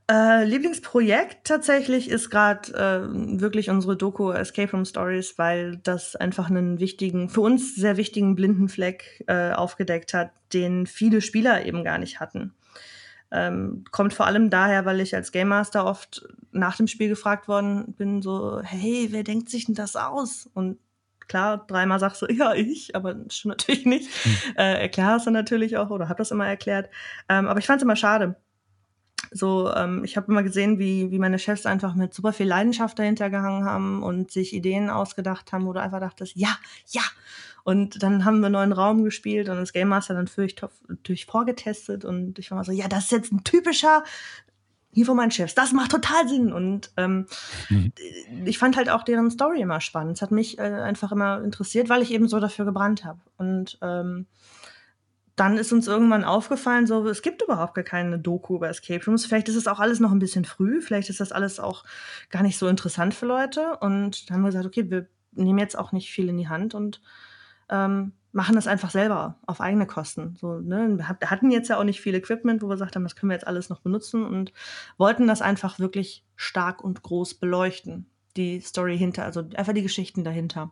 [0.09, 6.49] Äh, Lieblingsprojekt tatsächlich ist gerade äh, wirklich unsere Doku Escape Room Stories, weil das einfach
[6.49, 11.83] einen wichtigen, für uns sehr wichtigen blinden Fleck äh, aufgedeckt hat, den viele Spieler eben
[11.83, 12.53] gar nicht hatten.
[13.31, 17.49] Ähm, kommt vor allem daher, weil ich als Game Master oft nach dem Spiel gefragt
[17.49, 20.49] worden bin, so, hey, wer denkt sich denn das aus?
[20.53, 20.77] Und
[21.27, 24.09] klar, dreimal sagst du, ja, ich, aber schon natürlich nicht.
[24.23, 24.37] Hm.
[24.57, 26.89] Äh, erklär es dann natürlich auch oder hab das immer erklärt.
[27.29, 28.35] Ähm, aber ich fand es immer schade.
[29.31, 32.97] So, ähm, ich habe immer gesehen, wie, wie meine Chefs einfach mit super viel Leidenschaft
[32.97, 37.01] dahinter gehangen haben und sich Ideen ausgedacht haben, wo du einfach dachtest, ja, ja.
[37.63, 40.55] Und dann haben wir einen neuen Raum gespielt und das Game Master dann für ich
[41.03, 44.05] durch vorgetestet und ich war mal so, ja, das ist jetzt ein typischer
[44.91, 46.51] hier von meinen Chefs, das macht total Sinn.
[46.51, 47.27] Und ähm,
[47.69, 47.93] mhm.
[48.45, 50.17] ich fand halt auch deren Story immer spannend.
[50.17, 53.19] Es hat mich äh, einfach immer interessiert, weil ich eben so dafür gebrannt habe.
[53.37, 54.27] Und ähm,
[55.37, 59.25] dann ist uns irgendwann aufgefallen, so es gibt überhaupt gar keine Doku über Escape Rooms.
[59.25, 61.83] Vielleicht ist es auch alles noch ein bisschen früh, vielleicht ist das alles auch
[62.31, 63.77] gar nicht so interessant für Leute.
[63.79, 66.73] Und dann haben wir gesagt, okay, wir nehmen jetzt auch nicht viel in die Hand
[66.73, 67.01] und
[67.69, 70.35] ähm, machen das einfach selber auf eigene Kosten.
[70.35, 70.97] So, ne?
[70.97, 73.35] Wir hatten jetzt ja auch nicht viel Equipment, wo wir gesagt haben, das können wir
[73.35, 74.53] jetzt alles noch benutzen und
[74.97, 78.09] wollten das einfach wirklich stark und groß beleuchten.
[78.35, 80.71] Die Story hinter, also einfach die Geschichten dahinter.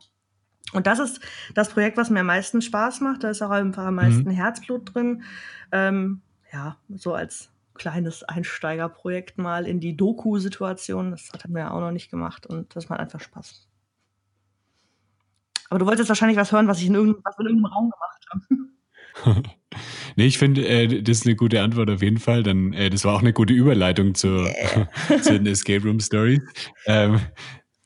[0.74, 1.20] Und das ist
[1.54, 3.24] das Projekt, was mir am meisten Spaß macht.
[3.24, 4.32] Da ist auch einfach am meisten mhm.
[4.32, 5.24] Herzblut drin.
[5.72, 11.12] Ähm, ja, so als kleines Einsteigerprojekt mal in die Doku-Situation.
[11.12, 13.68] Das hat wir ja auch noch nicht gemacht und das macht einfach Spaß.
[15.70, 18.26] Aber du wolltest wahrscheinlich was hören, was ich in irgendeinem, was in irgendeinem Raum gemacht
[18.32, 19.44] habe.
[20.16, 22.44] nee, ich finde, äh, das ist eine gute Antwort auf jeden Fall.
[22.44, 24.90] Dann, äh, das war auch eine gute Überleitung zu, yeah.
[25.22, 26.42] zu den Escape Room Stories.
[26.86, 27.20] Ähm,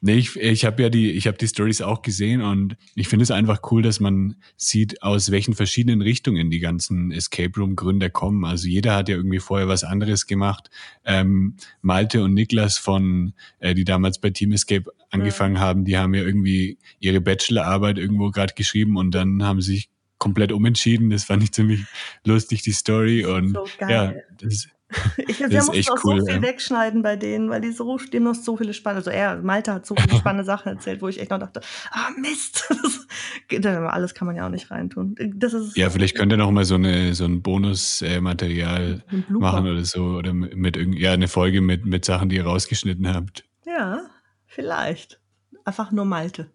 [0.01, 3.23] Nee, ich, ich habe ja die, ich habe die Stories auch gesehen und ich finde
[3.23, 8.09] es einfach cool, dass man sieht, aus welchen verschiedenen Richtungen die ganzen Escape Room Gründer
[8.09, 8.45] kommen.
[8.45, 10.69] Also jeder hat ja irgendwie vorher was anderes gemacht.
[11.03, 15.61] Ähm, Malte und Niklas von, äh, die damals bei Team Escape angefangen ja.
[15.61, 20.53] haben, die haben ja irgendwie ihre Bachelorarbeit irgendwo gerade geschrieben und dann haben sich komplett
[20.53, 21.09] umentschieden.
[21.09, 21.81] Das fand ich ziemlich
[22.23, 23.25] lustig, die Story.
[23.25, 24.67] Und so ja, das,
[25.17, 26.41] ich, wir mussten auch cool, so viel ja.
[26.41, 29.85] wegschneiden bei denen, weil die so, die noch so viele spannende, also er, Malte hat
[29.85, 32.65] so viele spannende Sachen erzählt, wo ich echt noch dachte, ah Mist,
[33.49, 35.15] das, alles kann man ja auch nicht reintun.
[35.35, 39.85] Das ist, ja, vielleicht könnt ihr noch mal so eine so ein Bonusmaterial machen oder
[39.85, 43.43] so oder mit ja eine Folge mit mit Sachen, die ihr rausgeschnitten habt.
[43.65, 44.01] Ja,
[44.47, 45.19] vielleicht.
[45.65, 46.49] Einfach nur Malte.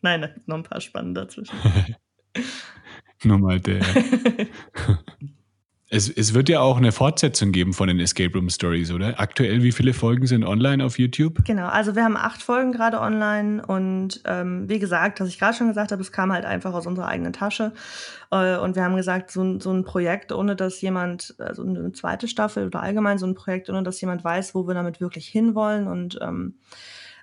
[0.00, 1.54] Nein, noch ein paar spannende dazwischen.
[3.24, 3.80] nur Malte.
[3.80, 4.98] Ja.
[5.90, 9.18] Es, es wird ja auch eine Fortsetzung geben von den Escape Room Stories, oder?
[9.18, 11.42] Aktuell, wie viele Folgen sind online auf YouTube?
[11.46, 15.56] Genau, also wir haben acht Folgen gerade online und ähm, wie gesagt, was ich gerade
[15.56, 17.72] schon gesagt habe, es kam halt einfach aus unserer eigenen Tasche.
[18.30, 22.28] Äh, und wir haben gesagt, so, so ein Projekt, ohne dass jemand, also eine zweite
[22.28, 25.86] Staffel oder allgemein so ein Projekt, ohne dass jemand weiß, wo wir damit wirklich hinwollen
[25.86, 26.56] und ähm,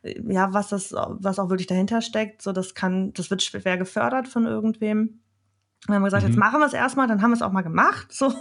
[0.03, 4.27] ja, was das, was auch wirklich dahinter steckt, so das kann, das wird schwer gefördert
[4.27, 5.19] von irgendwem.
[5.87, 6.29] Dann haben wir gesagt, mhm.
[6.29, 8.11] jetzt machen wir es erstmal, dann haben wir es auch mal gemacht.
[8.11, 8.33] So.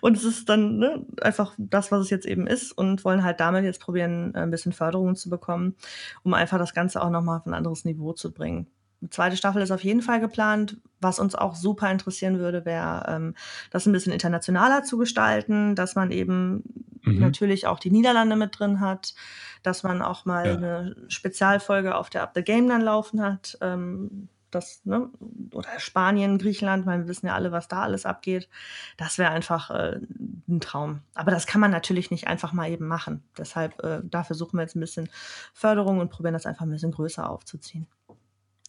[0.00, 3.40] Und es ist dann ne, einfach das, was es jetzt eben ist und wollen halt
[3.40, 5.74] damit jetzt probieren, ein bisschen Förderung zu bekommen,
[6.22, 8.68] um einfach das Ganze auch nochmal auf ein anderes Niveau zu bringen.
[9.00, 10.78] Die zweite Staffel ist auf jeden Fall geplant.
[11.00, 13.34] Was uns auch super interessieren würde, wäre, ähm,
[13.70, 16.64] das ein bisschen internationaler zu gestalten, dass man eben
[17.02, 17.20] mhm.
[17.20, 19.14] natürlich auch die Niederlande mit drin hat,
[19.62, 20.54] dass man auch mal ja.
[20.54, 23.56] eine Spezialfolge auf der Up the Game dann laufen hat.
[23.60, 25.08] Ähm, das, ne,
[25.52, 28.48] oder Spanien, Griechenland, weil wir wissen ja alle, was da alles abgeht.
[28.96, 30.00] Das wäre einfach äh,
[30.48, 31.00] ein Traum.
[31.14, 33.22] Aber das kann man natürlich nicht einfach mal eben machen.
[33.36, 35.08] Deshalb, äh, dafür suchen wir jetzt ein bisschen
[35.52, 37.86] Förderung und probieren das einfach ein bisschen größer aufzuziehen.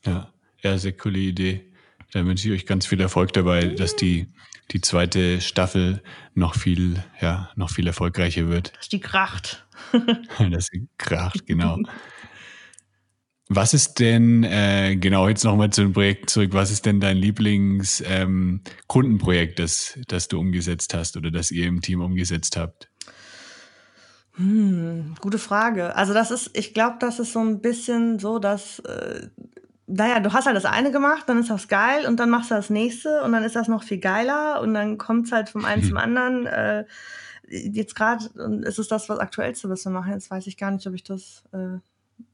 [0.05, 0.29] Ja,
[0.61, 1.65] ja, sehr coole Idee.
[2.11, 4.27] Da wünsche ich euch ganz viel Erfolg dabei, dass die,
[4.71, 6.01] die zweite Staffel
[6.33, 8.75] noch viel, ja, noch viel erfolgreicher wird.
[8.77, 9.67] Dass die kracht.
[10.51, 11.77] dass sie kracht, genau.
[13.51, 17.17] Was ist denn, äh, genau jetzt nochmal zu dem Projekt zurück, was ist denn dein
[17.17, 22.91] Lieblings-Kundenprojekt, ähm, das, das du umgesetzt hast oder das ihr im Team umgesetzt habt?
[24.35, 25.95] Hm, gute Frage.
[25.95, 29.29] Also das ist, ich glaube, das ist so ein bisschen so, dass, äh,
[29.87, 32.55] naja, du hast halt das eine gemacht, dann ist das geil und dann machst du
[32.55, 35.65] das nächste und dann ist das noch viel geiler und dann kommt es halt vom
[35.65, 36.45] einen zum anderen.
[36.45, 36.85] Äh,
[37.47, 38.25] jetzt gerade
[38.63, 40.13] ist es das, was aktuellste, was wir machen.
[40.13, 41.79] Jetzt weiß ich gar nicht, ob ich das äh,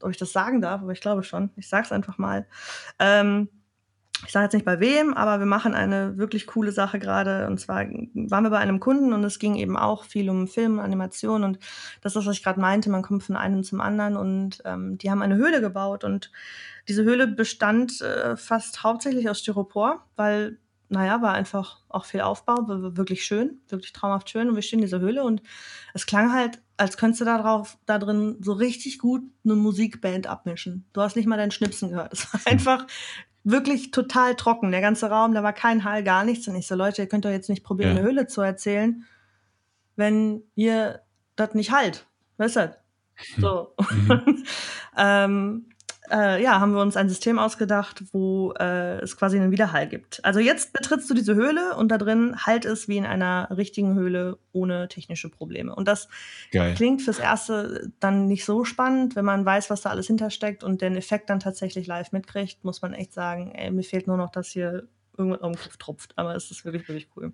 [0.02, 1.50] ob ich das sagen darf, aber ich glaube schon.
[1.56, 2.46] Ich sage es einfach mal.
[2.98, 3.48] Ähm,
[4.24, 7.46] ich sage jetzt nicht bei wem, aber wir machen eine wirklich coole Sache gerade.
[7.46, 10.78] Und zwar waren wir bei einem Kunden und es ging eben auch viel um Film,
[10.78, 11.58] Animation und
[12.00, 12.88] das ist was ich gerade meinte.
[12.88, 16.32] Man kommt von einem zum anderen und ähm, die haben eine Höhle gebaut und
[16.88, 22.68] diese Höhle bestand äh, fast hauptsächlich aus Styropor, weil naja, war einfach auch viel Aufbau,
[22.68, 24.48] war wirklich schön, wirklich traumhaft schön.
[24.48, 25.42] Und wir stehen in dieser Höhle und
[25.94, 30.26] es klang halt, als könntest du da drauf, da drin so richtig gut eine Musikband
[30.26, 30.86] abmischen.
[30.92, 32.12] Du hast nicht mal deinen Schnipsen gehört.
[32.16, 32.86] Es war einfach
[33.44, 36.48] wirklich total trocken, der ganze Raum, da war kein Hall, gar nichts.
[36.48, 37.98] Und ich so, Leute, ihr könnt doch jetzt nicht probieren, ja.
[37.98, 39.04] eine Höhle zu erzählen,
[39.94, 41.00] wenn ihr
[41.36, 42.06] das nicht halt.
[42.36, 42.76] Weißt du?
[43.38, 43.74] So.
[44.08, 44.44] Mhm.
[44.96, 45.66] ähm,
[46.10, 50.24] äh, ja, haben wir uns ein System ausgedacht, wo äh, es quasi einen Widerhall gibt.
[50.24, 53.94] Also jetzt betrittst du diese Höhle und da drin halt es wie in einer richtigen
[53.94, 55.74] Höhle ohne technische Probleme.
[55.74, 56.08] Und das
[56.52, 56.74] Geil.
[56.74, 60.82] klingt fürs Erste dann nicht so spannend, wenn man weiß, was da alles hintersteckt und
[60.82, 64.30] den Effekt dann tatsächlich live mitkriegt, muss man echt sagen, ey, mir fehlt nur noch,
[64.30, 66.12] dass hier irgendwas auf den Kopf tropft.
[66.16, 67.32] Aber es ist wirklich, wirklich cool.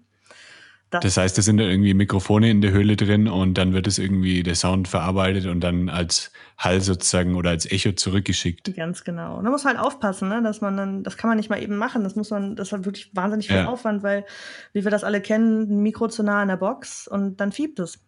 [0.93, 3.87] Das, das heißt, es sind da irgendwie Mikrofone in der Höhle drin und dann wird
[3.87, 8.75] es irgendwie der Sound verarbeitet und dann als Hall sozusagen oder als Echo zurückgeschickt.
[8.77, 9.39] Ganz genau.
[9.39, 10.43] Und da muss man halt aufpassen, ne?
[10.43, 12.05] dass man dann, das kann man nicht mal eben machen.
[12.05, 13.67] Das muss man, das hat wirklich wahnsinnig viel ja.
[13.67, 14.25] Aufwand, weil,
[14.73, 17.79] wie wir das alle kennen, ein Mikro zu nah an der Box und dann fiebt
[17.81, 17.99] es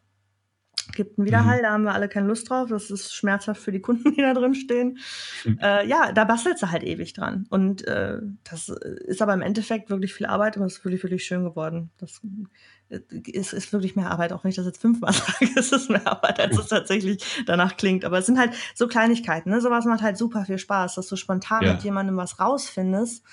[0.92, 1.62] gibt einen Widerhall, mhm.
[1.62, 2.68] da haben wir alle keine Lust drauf.
[2.68, 4.98] Das ist schmerzhaft für die Kunden, die da drin stehen.
[5.44, 5.58] Mhm.
[5.60, 7.46] Äh, ja, da bastelst du halt ewig dran.
[7.50, 11.24] Und äh, das ist aber im Endeffekt wirklich viel Arbeit und es ist wirklich, wirklich
[11.24, 11.90] schön geworden.
[11.98, 12.20] Das
[12.94, 16.06] äh, ist, wirklich mehr Arbeit, auch wenn ich das jetzt fünfmal sage, es ist mehr
[16.06, 18.04] Arbeit, als es tatsächlich danach klingt.
[18.04, 19.50] Aber es sind halt so Kleinigkeiten.
[19.50, 19.60] Ne?
[19.60, 21.72] Sowas macht halt super viel Spaß, dass du spontan ja.
[21.72, 23.24] mit jemandem was rausfindest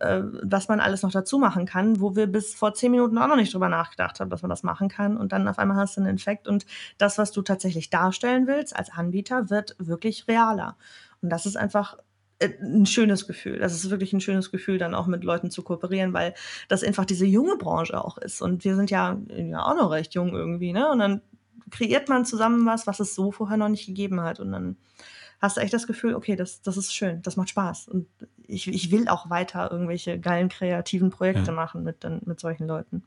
[0.00, 3.28] äh, was man alles noch dazu machen kann, wo wir bis vor zehn Minuten auch
[3.28, 5.16] noch nicht drüber nachgedacht haben, dass man das machen kann.
[5.16, 6.66] Und dann auf einmal hast du einen Infekt und
[6.98, 10.76] das, was du tatsächlich darstellen willst als Anbieter, wird wirklich realer.
[11.22, 11.96] Und das ist einfach
[12.40, 13.58] ein schönes Gefühl.
[13.58, 16.34] Das ist wirklich ein schönes Gefühl, dann auch mit Leuten zu kooperieren, weil
[16.68, 18.40] das einfach diese junge Branche auch ist.
[18.40, 20.90] Und wir sind ja, ja auch noch recht jung irgendwie, ne?
[20.90, 21.20] Und dann
[21.70, 24.40] kreiert man zusammen was, was es so vorher noch nicht gegeben hat.
[24.40, 24.76] Und dann
[25.40, 27.88] hast du echt das Gefühl, okay, das, das ist schön, das macht Spaß.
[27.88, 28.06] Und
[28.46, 31.52] ich, ich will auch weiter irgendwelche geilen kreativen Projekte ja.
[31.52, 33.04] machen mit, mit solchen Leuten.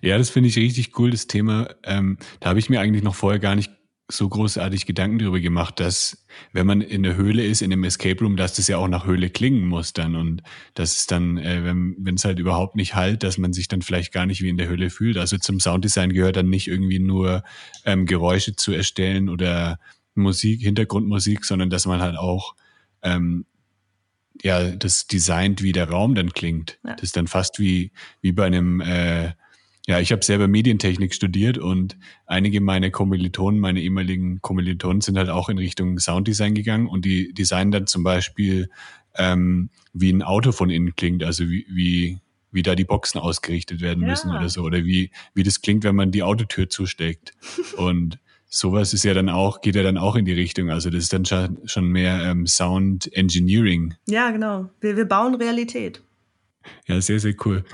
[0.00, 1.68] Ja, das finde ich richtig cool, das Thema.
[1.82, 3.70] Ähm, da habe ich mir eigentlich noch vorher gar nicht
[4.08, 8.22] so großartig Gedanken darüber gemacht, dass wenn man in der Höhle ist, in einem Escape
[8.22, 10.42] Room, dass das ja auch nach Höhle klingen muss dann und
[10.74, 13.82] dass es dann, äh, wenn wenn es halt überhaupt nicht halt, dass man sich dann
[13.82, 15.16] vielleicht gar nicht wie in der Höhle fühlt.
[15.16, 17.42] Also zum Sounddesign gehört dann nicht irgendwie nur
[17.84, 19.80] ähm, Geräusche zu erstellen oder
[20.14, 22.54] Musik, Hintergrundmusik, sondern dass man halt auch
[23.02, 23.44] ähm,
[24.40, 26.78] ja das designt, wie der Raum dann klingt.
[26.84, 26.92] Ja.
[26.94, 27.90] Das ist dann fast wie
[28.20, 29.32] wie bei einem äh,
[29.86, 31.96] ja, ich habe selber Medientechnik studiert und
[32.26, 37.32] einige meiner Kommilitonen, meine ehemaligen Kommilitonen sind halt auch in Richtung Sounddesign gegangen und die
[37.32, 38.68] designen dann zum Beispiel,
[39.14, 42.18] ähm, wie ein Auto von innen klingt, also wie, wie,
[42.50, 44.08] wie da die Boxen ausgerichtet werden ja.
[44.08, 47.32] müssen oder so, oder wie, wie das klingt, wenn man die Autotür zusteckt.
[47.76, 48.18] und
[48.48, 50.68] sowas ist ja dann auch, geht ja dann auch in die Richtung.
[50.68, 53.94] Also das ist dann schon, schon mehr ähm, Sound Engineering.
[54.08, 54.68] Ja, genau.
[54.80, 56.02] Wir, wir bauen Realität.
[56.86, 57.64] Ja, sehr, sehr cool.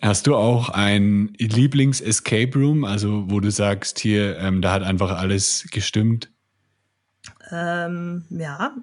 [0.00, 5.18] Hast du auch ein Lieblings-Escape Room, also wo du sagst, hier, ähm, da hat einfach
[5.18, 6.30] alles gestimmt?
[7.50, 8.76] Ähm, ja,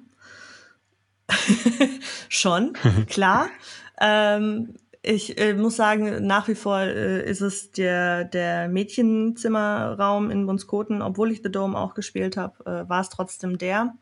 [2.29, 2.73] schon,
[3.07, 3.47] klar.
[4.01, 4.75] ähm,
[5.07, 11.01] ich äh, muss sagen, nach wie vor äh, ist es der, der Mädchenzimmerraum in Bunskoten,
[11.01, 13.93] obwohl ich The Dome auch gespielt habe, äh, war es trotzdem der.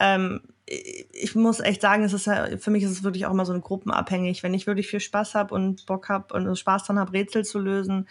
[0.00, 3.44] Ähm, ich muss echt sagen, es ist ja, für mich ist es wirklich auch immer
[3.44, 4.42] so ein gruppenabhängig.
[4.42, 7.58] Wenn ich wirklich viel Spaß habe und Bock habe und Spaß dran habe, Rätsel zu
[7.58, 8.08] lösen,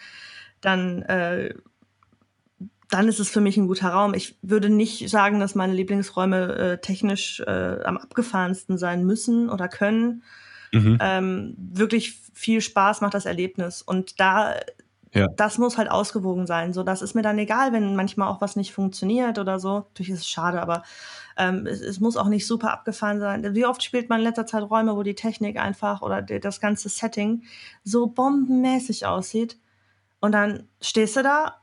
[0.60, 1.54] dann, äh,
[2.90, 4.12] dann ist es für mich ein guter Raum.
[4.14, 9.68] Ich würde nicht sagen, dass meine Lieblingsräume äh, technisch äh, am abgefahrensten sein müssen oder
[9.68, 10.22] können.
[10.72, 10.98] Mhm.
[11.00, 13.80] Ähm, wirklich viel Spaß macht das Erlebnis.
[13.82, 14.54] Und da
[15.14, 15.28] ja.
[15.28, 16.72] Das muss halt ausgewogen sein.
[16.72, 19.80] So, das ist mir dann egal, wenn manchmal auch was nicht funktioniert oder so.
[19.80, 20.82] Natürlich ist es schade, aber
[21.36, 23.54] ähm, es, es, muss auch nicht super abgefahren sein.
[23.54, 26.60] Wie oft spielt man in letzter Zeit Räume, wo die Technik einfach oder die, das
[26.60, 27.42] ganze Setting
[27.84, 29.58] so bombenmäßig aussieht
[30.20, 31.56] und dann stehst du da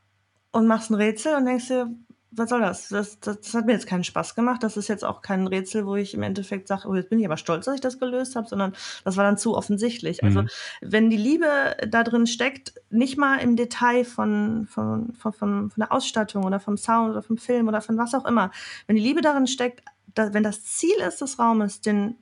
[0.51, 1.89] und machst ein Rätsel und denkst dir,
[2.31, 2.89] was soll das?
[2.89, 3.41] Das, das?
[3.41, 4.61] das hat mir jetzt keinen Spaß gemacht.
[4.61, 7.25] Das ist jetzt auch kein Rätsel, wo ich im Endeffekt sage, oh, jetzt bin ich
[7.25, 10.23] aber stolz, dass ich das gelöst habe, sondern das war dann zu offensichtlich.
[10.23, 10.47] Also, mhm.
[10.47, 11.47] Also wenn die Liebe
[11.87, 16.59] da drin steckt, nicht mal im Detail von, von, von, von, von der Ausstattung oder
[16.59, 18.51] vom Sound oder vom Film oder von was auch immer,
[18.87, 19.81] wenn die Liebe darin steckt,
[20.13, 22.15] da, wenn das Ziel ist des Raumes, den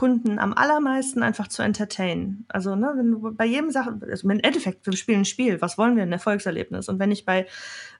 [0.00, 2.46] Kunden am allermeisten einfach zu entertainen.
[2.48, 5.76] Also, ne, wenn du bei jedem Sachen, also im Endeffekt, wir spielen ein Spiel, was
[5.76, 6.04] wollen wir?
[6.04, 6.88] Ein Erfolgserlebnis.
[6.88, 7.46] Und wenn ich bei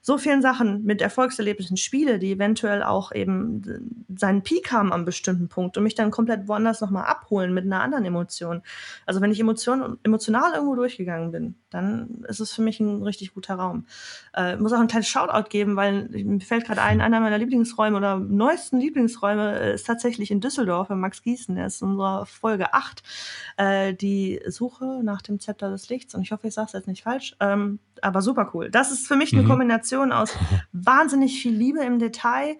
[0.01, 5.47] so vielen Sachen mit Erfolgserlebnissen spiele, die eventuell auch eben seinen Peak haben am bestimmten
[5.47, 8.63] Punkt und mich dann komplett woanders nochmal abholen mit einer anderen Emotion.
[9.05, 13.33] Also wenn ich Emotion, emotional irgendwo durchgegangen bin, dann ist es für mich ein richtig
[13.33, 13.85] guter Raum.
[14.35, 17.97] Äh, muss auch ein kleines Shoutout geben, weil mir fällt gerade ein, einer meiner Lieblingsräume
[17.97, 21.55] oder neuesten Lieblingsräume äh, ist tatsächlich in Düsseldorf, bei Max Gießen.
[21.55, 23.03] Der ist in unserer Folge 8,
[23.57, 26.13] äh, die Suche nach dem Zepter des Lichts.
[26.13, 27.35] Und ich hoffe, ich sage es jetzt nicht falsch.
[27.39, 28.69] Ähm, aber super cool.
[28.69, 29.47] Das ist für mich eine mhm.
[29.47, 30.37] Kombination aus
[30.73, 32.57] wahnsinnig viel Liebe im Detail,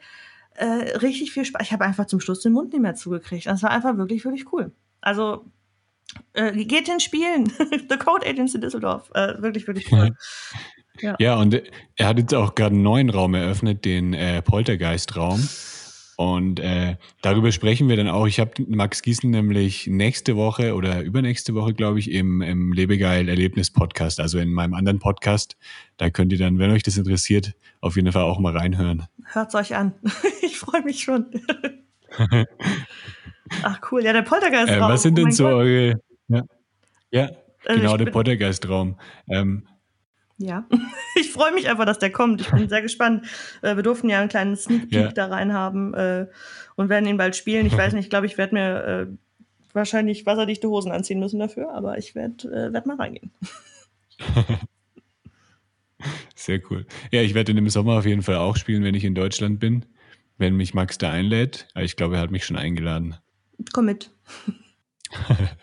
[0.56, 1.62] äh, richtig viel Spaß.
[1.63, 3.45] Ich habe einfach zum Schluss den Mund nicht mehr zugekriegt.
[3.45, 4.71] Das war einfach wirklich, wirklich cool.
[5.02, 5.45] Also
[6.34, 7.52] äh, geht den Spielen.
[7.89, 9.10] The Code Agency Düsseldorf.
[9.13, 10.15] Äh, wirklich, wirklich cool.
[11.00, 11.15] Ja.
[11.19, 11.62] ja, und
[11.95, 15.47] er hat jetzt auch gerade einen neuen Raum eröffnet, den äh, Poltergeist-Raum.
[16.17, 18.28] Und äh, darüber sprechen wir dann auch.
[18.28, 23.28] Ich habe Max Gießen nämlich nächste Woche oder übernächste Woche, glaube ich, im, im Lebegeil
[23.28, 25.58] Erlebnis Podcast, also in meinem anderen Podcast.
[25.97, 29.08] Da könnt ihr dann, wenn euch das interessiert, auf jeden Fall auch mal reinhören.
[29.32, 29.93] Hört's euch an.
[30.43, 31.26] ich freue mich schon.
[33.63, 34.89] Ach cool, ja, der Poltergeist-Raum.
[34.89, 35.53] Äh, was sind denn oh so Gott.
[35.53, 35.99] eure...
[36.27, 36.43] Ja,
[37.11, 37.29] ja
[37.65, 38.97] also genau, der Poltergeist-Raum.
[39.29, 39.67] Ähm,
[40.37, 40.65] ja,
[41.15, 42.41] ich freue mich einfach, dass der kommt.
[42.41, 43.25] Ich bin sehr gespannt.
[43.61, 45.11] Äh, wir durften ja einen kleinen Sneak Peek ja.
[45.11, 46.27] da rein haben äh,
[46.75, 47.67] und werden ihn bald spielen.
[47.67, 49.05] Ich weiß nicht, ich glaube, ich werde mir äh,
[49.73, 53.31] wahrscheinlich wasserdichte Hosen anziehen müssen dafür, aber ich werde äh, werd mal reingehen.
[56.35, 56.87] Sehr cool.
[57.11, 59.59] Ja, ich werde ihn im Sommer auf jeden Fall auch spielen, wenn ich in Deutschland
[59.59, 59.85] bin,
[60.39, 61.67] wenn mich Max da einlädt.
[61.75, 63.17] Ich glaube, er hat mich schon eingeladen.
[63.74, 64.12] Komm mit.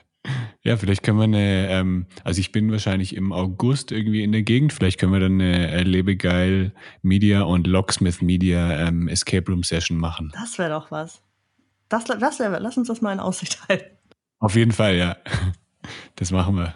[0.62, 4.42] Ja, vielleicht können wir eine, ähm, also ich bin wahrscheinlich im August irgendwie in der
[4.42, 9.62] Gegend, vielleicht können wir dann eine äh, Lebegeil Media und Locksmith Media ähm, Escape Room
[9.62, 10.30] Session machen.
[10.34, 11.22] Das wäre doch was.
[11.88, 13.96] Das, das wär, lass uns das mal in Aussicht halten.
[14.40, 15.16] Auf jeden Fall, ja.
[16.16, 16.74] Das machen wir.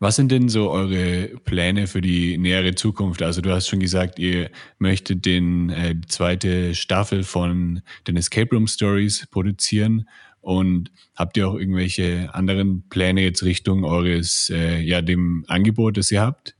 [0.00, 3.22] Was sind denn so eure Pläne für die nähere Zukunft?
[3.22, 8.66] Also du hast schon gesagt, ihr möchtet den äh, zweite Staffel von den Escape Room
[8.66, 10.06] Stories produzieren.
[10.48, 16.10] Und habt ihr auch irgendwelche anderen Pläne jetzt Richtung eures, äh, ja, dem Angebot, das
[16.10, 16.56] ihr habt?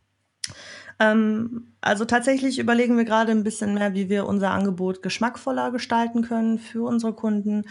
[1.00, 6.20] Ähm, also tatsächlich überlegen wir gerade ein bisschen mehr, wie wir unser Angebot geschmackvoller gestalten
[6.20, 7.64] können für unsere Kunden.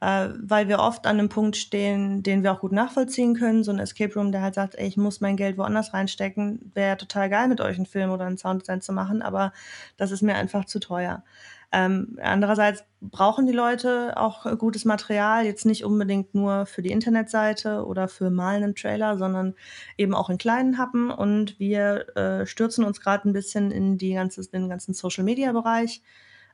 [0.00, 3.64] äh, weil wir oft an einem Punkt stehen, den wir auch gut nachvollziehen können.
[3.64, 6.96] So ein Escape Room, der halt sagt, ey, ich muss mein Geld woanders reinstecken, wäre
[6.96, 9.52] total geil, mit euch einen Film oder einen Sounddesign zu machen, aber
[9.96, 11.24] das ist mir einfach zu teuer.
[11.70, 17.84] Ähm, andererseits brauchen die Leute auch gutes Material, jetzt nicht unbedingt nur für die Internetseite
[17.84, 19.54] oder für mal einen Trailer, sondern
[19.98, 21.10] eben auch in kleinen Happen.
[21.10, 26.02] Und wir äh, stürzen uns gerade ein bisschen in die ganze, den ganzen Social-Media-Bereich.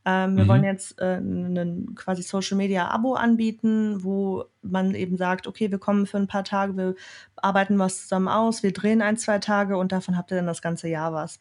[0.04, 0.48] Ähm, wir mhm.
[0.48, 5.78] wollen jetzt äh, ein quasi Social Media Abo anbieten, wo man eben sagt, okay, wir
[5.78, 6.94] kommen für ein paar Tage, wir
[7.36, 10.60] arbeiten was zusammen aus, wir drehen ein, zwei Tage und davon habt ihr dann das
[10.60, 11.40] ganze Jahr was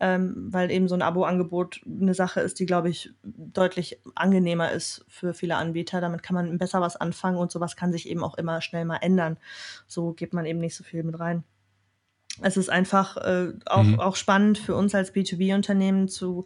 [0.00, 5.04] ähm, weil eben so ein Abo-Angebot eine Sache ist, die, glaube ich, deutlich angenehmer ist
[5.08, 6.00] für viele Anbieter.
[6.00, 8.98] Damit kann man besser was anfangen und sowas kann sich eben auch immer schnell mal
[8.98, 9.38] ändern.
[9.86, 11.44] So gibt man eben nicht so viel mit rein.
[12.40, 14.00] Es ist einfach äh, auch, mhm.
[14.00, 16.44] auch spannend für uns als B2B-Unternehmen zu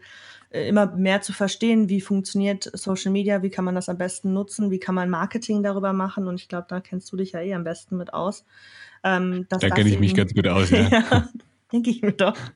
[0.50, 4.32] äh, immer mehr zu verstehen, wie funktioniert Social Media, wie kann man das am besten
[4.32, 6.28] nutzen, wie kann man Marketing darüber machen.
[6.28, 8.44] Und ich glaube, da kennst du dich ja eh am besten mit aus.
[9.04, 10.88] Ähm, da kenne ich mich ganz gut aus, ja.
[10.88, 11.28] ja
[11.72, 12.36] denke ich mir doch.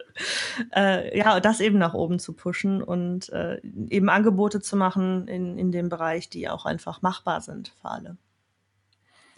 [0.75, 3.61] Äh, ja, das eben nach oben zu pushen und äh,
[3.91, 8.17] eben Angebote zu machen in, in dem Bereich, die auch einfach machbar sind für alle.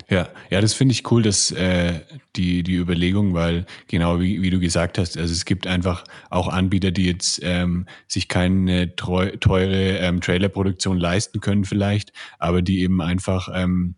[0.08, 2.00] Ja, ja, das finde ich cool, dass äh,
[2.34, 6.48] die die Überlegung, weil genau wie, wie du gesagt hast, also es gibt einfach auch
[6.48, 12.80] Anbieter, die jetzt ähm, sich keine treu, teure ähm, Trailerproduktion leisten können vielleicht, aber die
[12.80, 13.96] eben einfach ähm,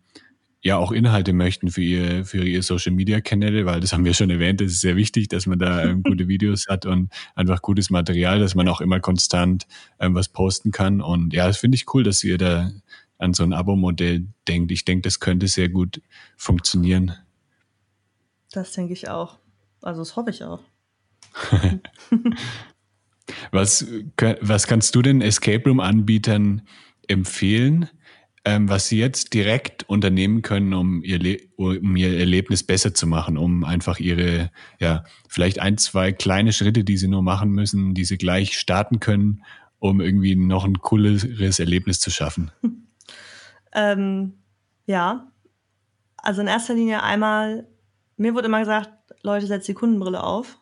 [0.61, 4.13] ja auch Inhalte möchten für ihr, für ihr Social Media Kanäle, weil das haben wir
[4.13, 7.61] schon erwähnt, es ist sehr wichtig, dass man da ähm, gute Videos hat und einfach
[7.61, 9.65] gutes Material, dass man auch immer konstant
[9.99, 11.01] ähm, was posten kann.
[11.01, 12.71] Und ja, das finde ich cool, dass ihr da
[13.17, 14.71] an so ein Abo-Modell denkt.
[14.71, 16.01] Ich denke, das könnte sehr gut
[16.37, 17.15] funktionieren.
[18.51, 19.37] Das denke ich auch.
[19.81, 20.59] Also das hoffe ich auch.
[23.51, 23.85] was,
[24.41, 26.61] was kannst du den Escape Room-Anbietern
[27.07, 27.89] empfehlen?
[28.43, 33.37] Ähm, was Sie jetzt direkt unternehmen können, um Ihr, um Ihr Erlebnis besser zu machen,
[33.37, 38.05] um einfach Ihre, ja, vielleicht ein, zwei kleine Schritte, die Sie nur machen müssen, die
[38.05, 39.43] Sie gleich starten können,
[39.79, 42.51] um irgendwie noch ein cooleres Erlebnis zu schaffen?
[43.73, 44.33] Ähm,
[44.85, 45.31] ja,
[46.17, 47.65] also in erster Linie einmal,
[48.17, 50.59] mir wurde immer gesagt, Leute, setzt die Kundenbrille auf.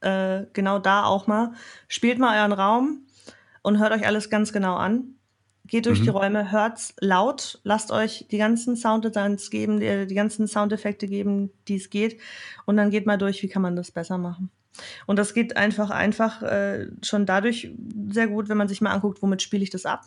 [0.00, 1.52] Äh, genau da auch mal.
[1.86, 3.06] Spielt mal euren Raum
[3.62, 5.14] und hört euch alles ganz genau an
[5.66, 6.04] geht durch mhm.
[6.04, 11.50] die Räume, hört's laut, lasst euch die ganzen Sounddesigns geben, die, die ganzen Soundeffekte geben,
[11.68, 12.20] die es geht,
[12.66, 14.50] und dann geht mal durch, wie kann man das besser machen.
[15.06, 17.70] Und das geht einfach einfach äh, schon dadurch
[18.10, 20.02] sehr gut, wenn man sich mal anguckt, womit spiele ich das ab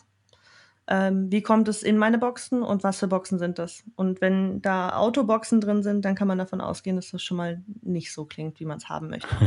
[0.89, 3.83] ähm, wie kommt es in meine Boxen und was für Boxen sind das?
[3.95, 7.61] Und wenn da Autoboxen drin sind, dann kann man davon ausgehen, dass das schon mal
[7.81, 9.27] nicht so klingt, wie man es haben möchte.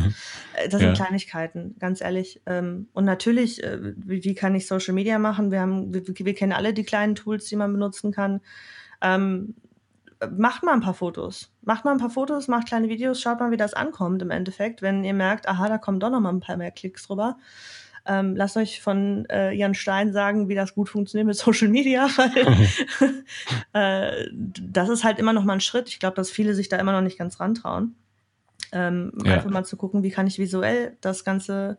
[0.55, 0.89] Äh, das ja.
[0.89, 2.43] sind Kleinigkeiten, ganz ehrlich.
[2.47, 5.53] Ähm, und natürlich, äh, wie, wie, kann ich Social Media machen?
[5.53, 8.41] Wir, haben, wir, wir, kennen alle die kleinen Tools, die man benutzen kann.
[9.01, 9.55] Ähm,
[10.37, 11.53] macht mal ein paar Fotos.
[11.63, 14.83] Macht mal ein paar Fotos, macht kleine Videos, schaut mal, wie das ankommt im Endeffekt.
[14.83, 17.39] Wenn ihr merkt, aha, da kommen doch noch mal ein paar mehr Klicks drüber,
[18.11, 22.09] ähm, lasst euch von äh, Jan Stein sagen, wie das gut funktioniert mit Social Media,
[22.17, 23.23] weil
[23.73, 25.89] äh, das ist halt immer noch mal ein Schritt.
[25.89, 27.95] Ich glaube, dass viele sich da immer noch nicht ganz rantrauen.
[28.73, 29.35] Ähm, ja.
[29.35, 31.79] Einfach mal zu gucken, wie kann ich visuell das Ganze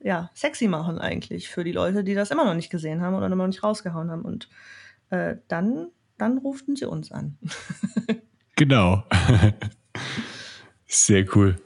[0.00, 3.26] ja, sexy machen eigentlich für die Leute, die das immer noch nicht gesehen haben oder
[3.26, 4.22] immer noch nicht rausgehauen haben.
[4.22, 4.48] Und
[5.10, 5.88] äh, dann,
[6.18, 7.36] dann ruften sie uns an.
[8.54, 9.02] genau.
[10.86, 11.56] Sehr cool.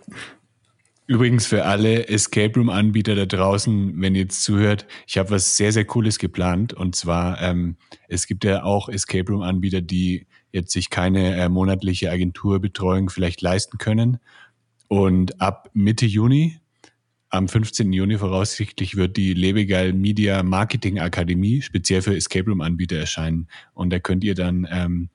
[1.12, 5.58] Übrigens für alle Escape Room Anbieter da draußen, wenn ihr jetzt zuhört, ich habe was
[5.58, 6.72] sehr, sehr Cooles geplant.
[6.72, 7.76] Und zwar, ähm,
[8.08, 13.42] es gibt ja auch Escape Room Anbieter, die jetzt sich keine äh, monatliche Agenturbetreuung vielleicht
[13.42, 14.20] leisten können.
[14.88, 16.60] Und ab Mitte Juni,
[17.28, 17.92] am 15.
[17.92, 23.48] Juni voraussichtlich, wird die Lebegeil Media Marketing Akademie speziell für Escape Room Anbieter erscheinen.
[23.74, 25.10] Und da könnt ihr dann ähm,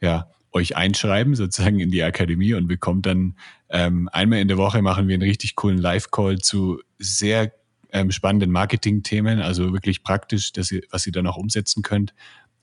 [0.00, 3.34] ja euch einschreiben, sozusagen in die Akademie und bekommt dann
[3.68, 7.52] ähm, einmal in der Woche machen wir einen richtig coolen Live-Call zu sehr
[7.92, 12.14] ähm, spannenden Marketing-Themen, also wirklich praktisch, dass ihr, was ihr dann auch umsetzen könnt.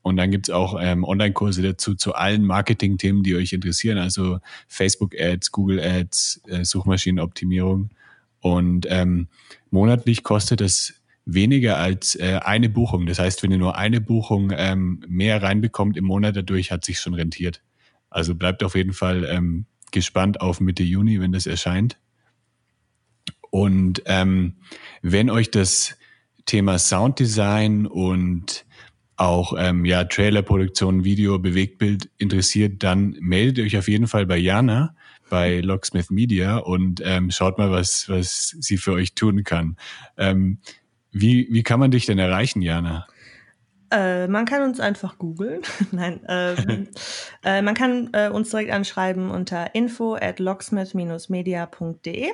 [0.01, 5.51] Und dann gibt's auch ähm, Online-Kurse dazu zu allen Marketing-Themen, die euch interessieren, also Facebook-Ads,
[5.51, 7.89] Google-Ads, äh, Suchmaschinenoptimierung.
[8.39, 9.27] Und ähm,
[9.69, 10.93] monatlich kostet es
[11.25, 13.05] weniger als äh, eine Buchung.
[13.05, 16.99] Das heißt, wenn ihr nur eine Buchung ähm, mehr reinbekommt im Monat dadurch, hat sich
[16.99, 17.61] schon rentiert.
[18.17, 21.99] Also bleibt auf jeden Fall ähm, gespannt auf Mitte Juni, wenn das erscheint.
[23.51, 24.55] Und ähm,
[25.03, 25.95] wenn euch das
[26.47, 28.65] Thema Sounddesign und
[29.17, 34.95] auch ähm, ja Trailerproduktion, Video, Bewegtbild interessiert, dann meldet euch auf jeden Fall bei Jana
[35.29, 39.77] bei Locksmith Media und ähm, schaut mal, was was sie für euch tun kann.
[40.17, 40.57] Ähm,
[41.11, 43.05] wie wie kann man dich denn erreichen, Jana?
[43.91, 45.61] Äh, man kann uns einfach googeln.
[45.91, 46.87] Nein, ähm,
[47.43, 52.29] äh, man kann äh, uns direkt anschreiben unter info at locksmith-media.de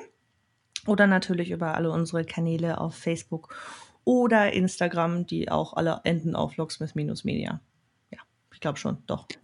[0.87, 3.55] oder natürlich über alle unsere Kanäle auf Facebook
[4.03, 7.61] oder Instagram, die auch alle enden auf locksmith-media.
[8.11, 8.19] Ja,
[8.53, 9.27] ich glaube schon, doch.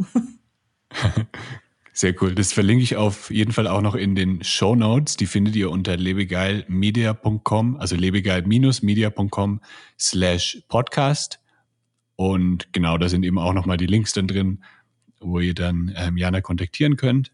[1.94, 2.34] Sehr cool.
[2.34, 5.18] Das verlinke ich auf jeden Fall auch noch in den Show Notes.
[5.18, 9.62] Die findet ihr unter lebegeilmedia.com, also lebegeil-media.com
[9.98, 11.40] slash podcast.
[12.20, 14.62] Und genau, da sind eben auch nochmal die Links dann drin,
[15.22, 17.32] wo ihr dann ähm, Jana kontaktieren könnt.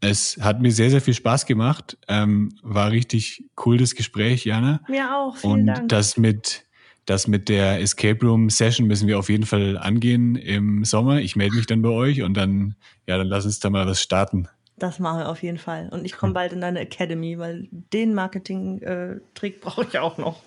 [0.00, 1.96] Es hat mir sehr, sehr viel Spaß gemacht.
[2.08, 4.80] Ähm, war richtig cool das Gespräch, Jana.
[4.88, 5.36] Mir auch.
[5.36, 5.88] Vielen Und Dank.
[5.88, 6.66] das mit
[7.06, 11.20] das mit der Escape Room Session müssen wir auf jeden Fall angehen im Sommer.
[11.20, 12.74] Ich melde mich dann bei euch und dann,
[13.06, 14.48] ja, dann lass uns da mal was starten.
[14.78, 15.90] Das machen wir auf jeden Fall.
[15.90, 20.42] Und ich komme bald in deine Academy, weil den Marketing-Trick brauche ich auch noch.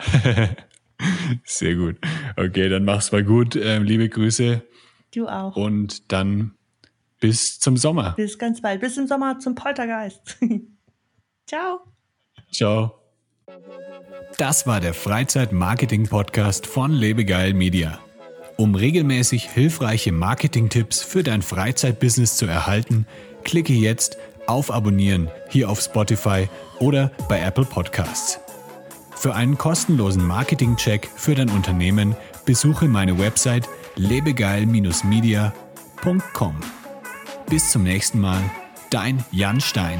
[1.44, 1.96] Sehr gut.
[2.36, 3.56] Okay, dann mach's mal gut.
[3.56, 4.62] Ähm, liebe Grüße.
[5.14, 5.56] Du auch.
[5.56, 6.52] Und dann
[7.20, 8.14] bis zum Sommer.
[8.16, 8.80] Bis ganz bald.
[8.80, 10.36] Bis im Sommer zum Poltergeist.
[11.46, 11.80] Ciao.
[12.52, 13.00] Ciao.
[14.38, 18.00] Das war der Freizeit-Marketing-Podcast von Lebegeil Media.
[18.56, 23.06] Um regelmäßig hilfreiche Marketing-Tipps für dein Freizeitbusiness zu erhalten,
[23.42, 24.16] klicke jetzt
[24.46, 26.48] auf Abonnieren hier auf Spotify
[26.78, 28.43] oder bei Apple Podcasts.
[29.24, 32.14] Für einen kostenlosen Marketing-Check für dein Unternehmen
[32.44, 33.66] besuche meine Website
[33.96, 36.56] lebegeil-media.com.
[37.48, 38.42] Bis zum nächsten Mal,
[38.90, 39.98] dein Jan Stein.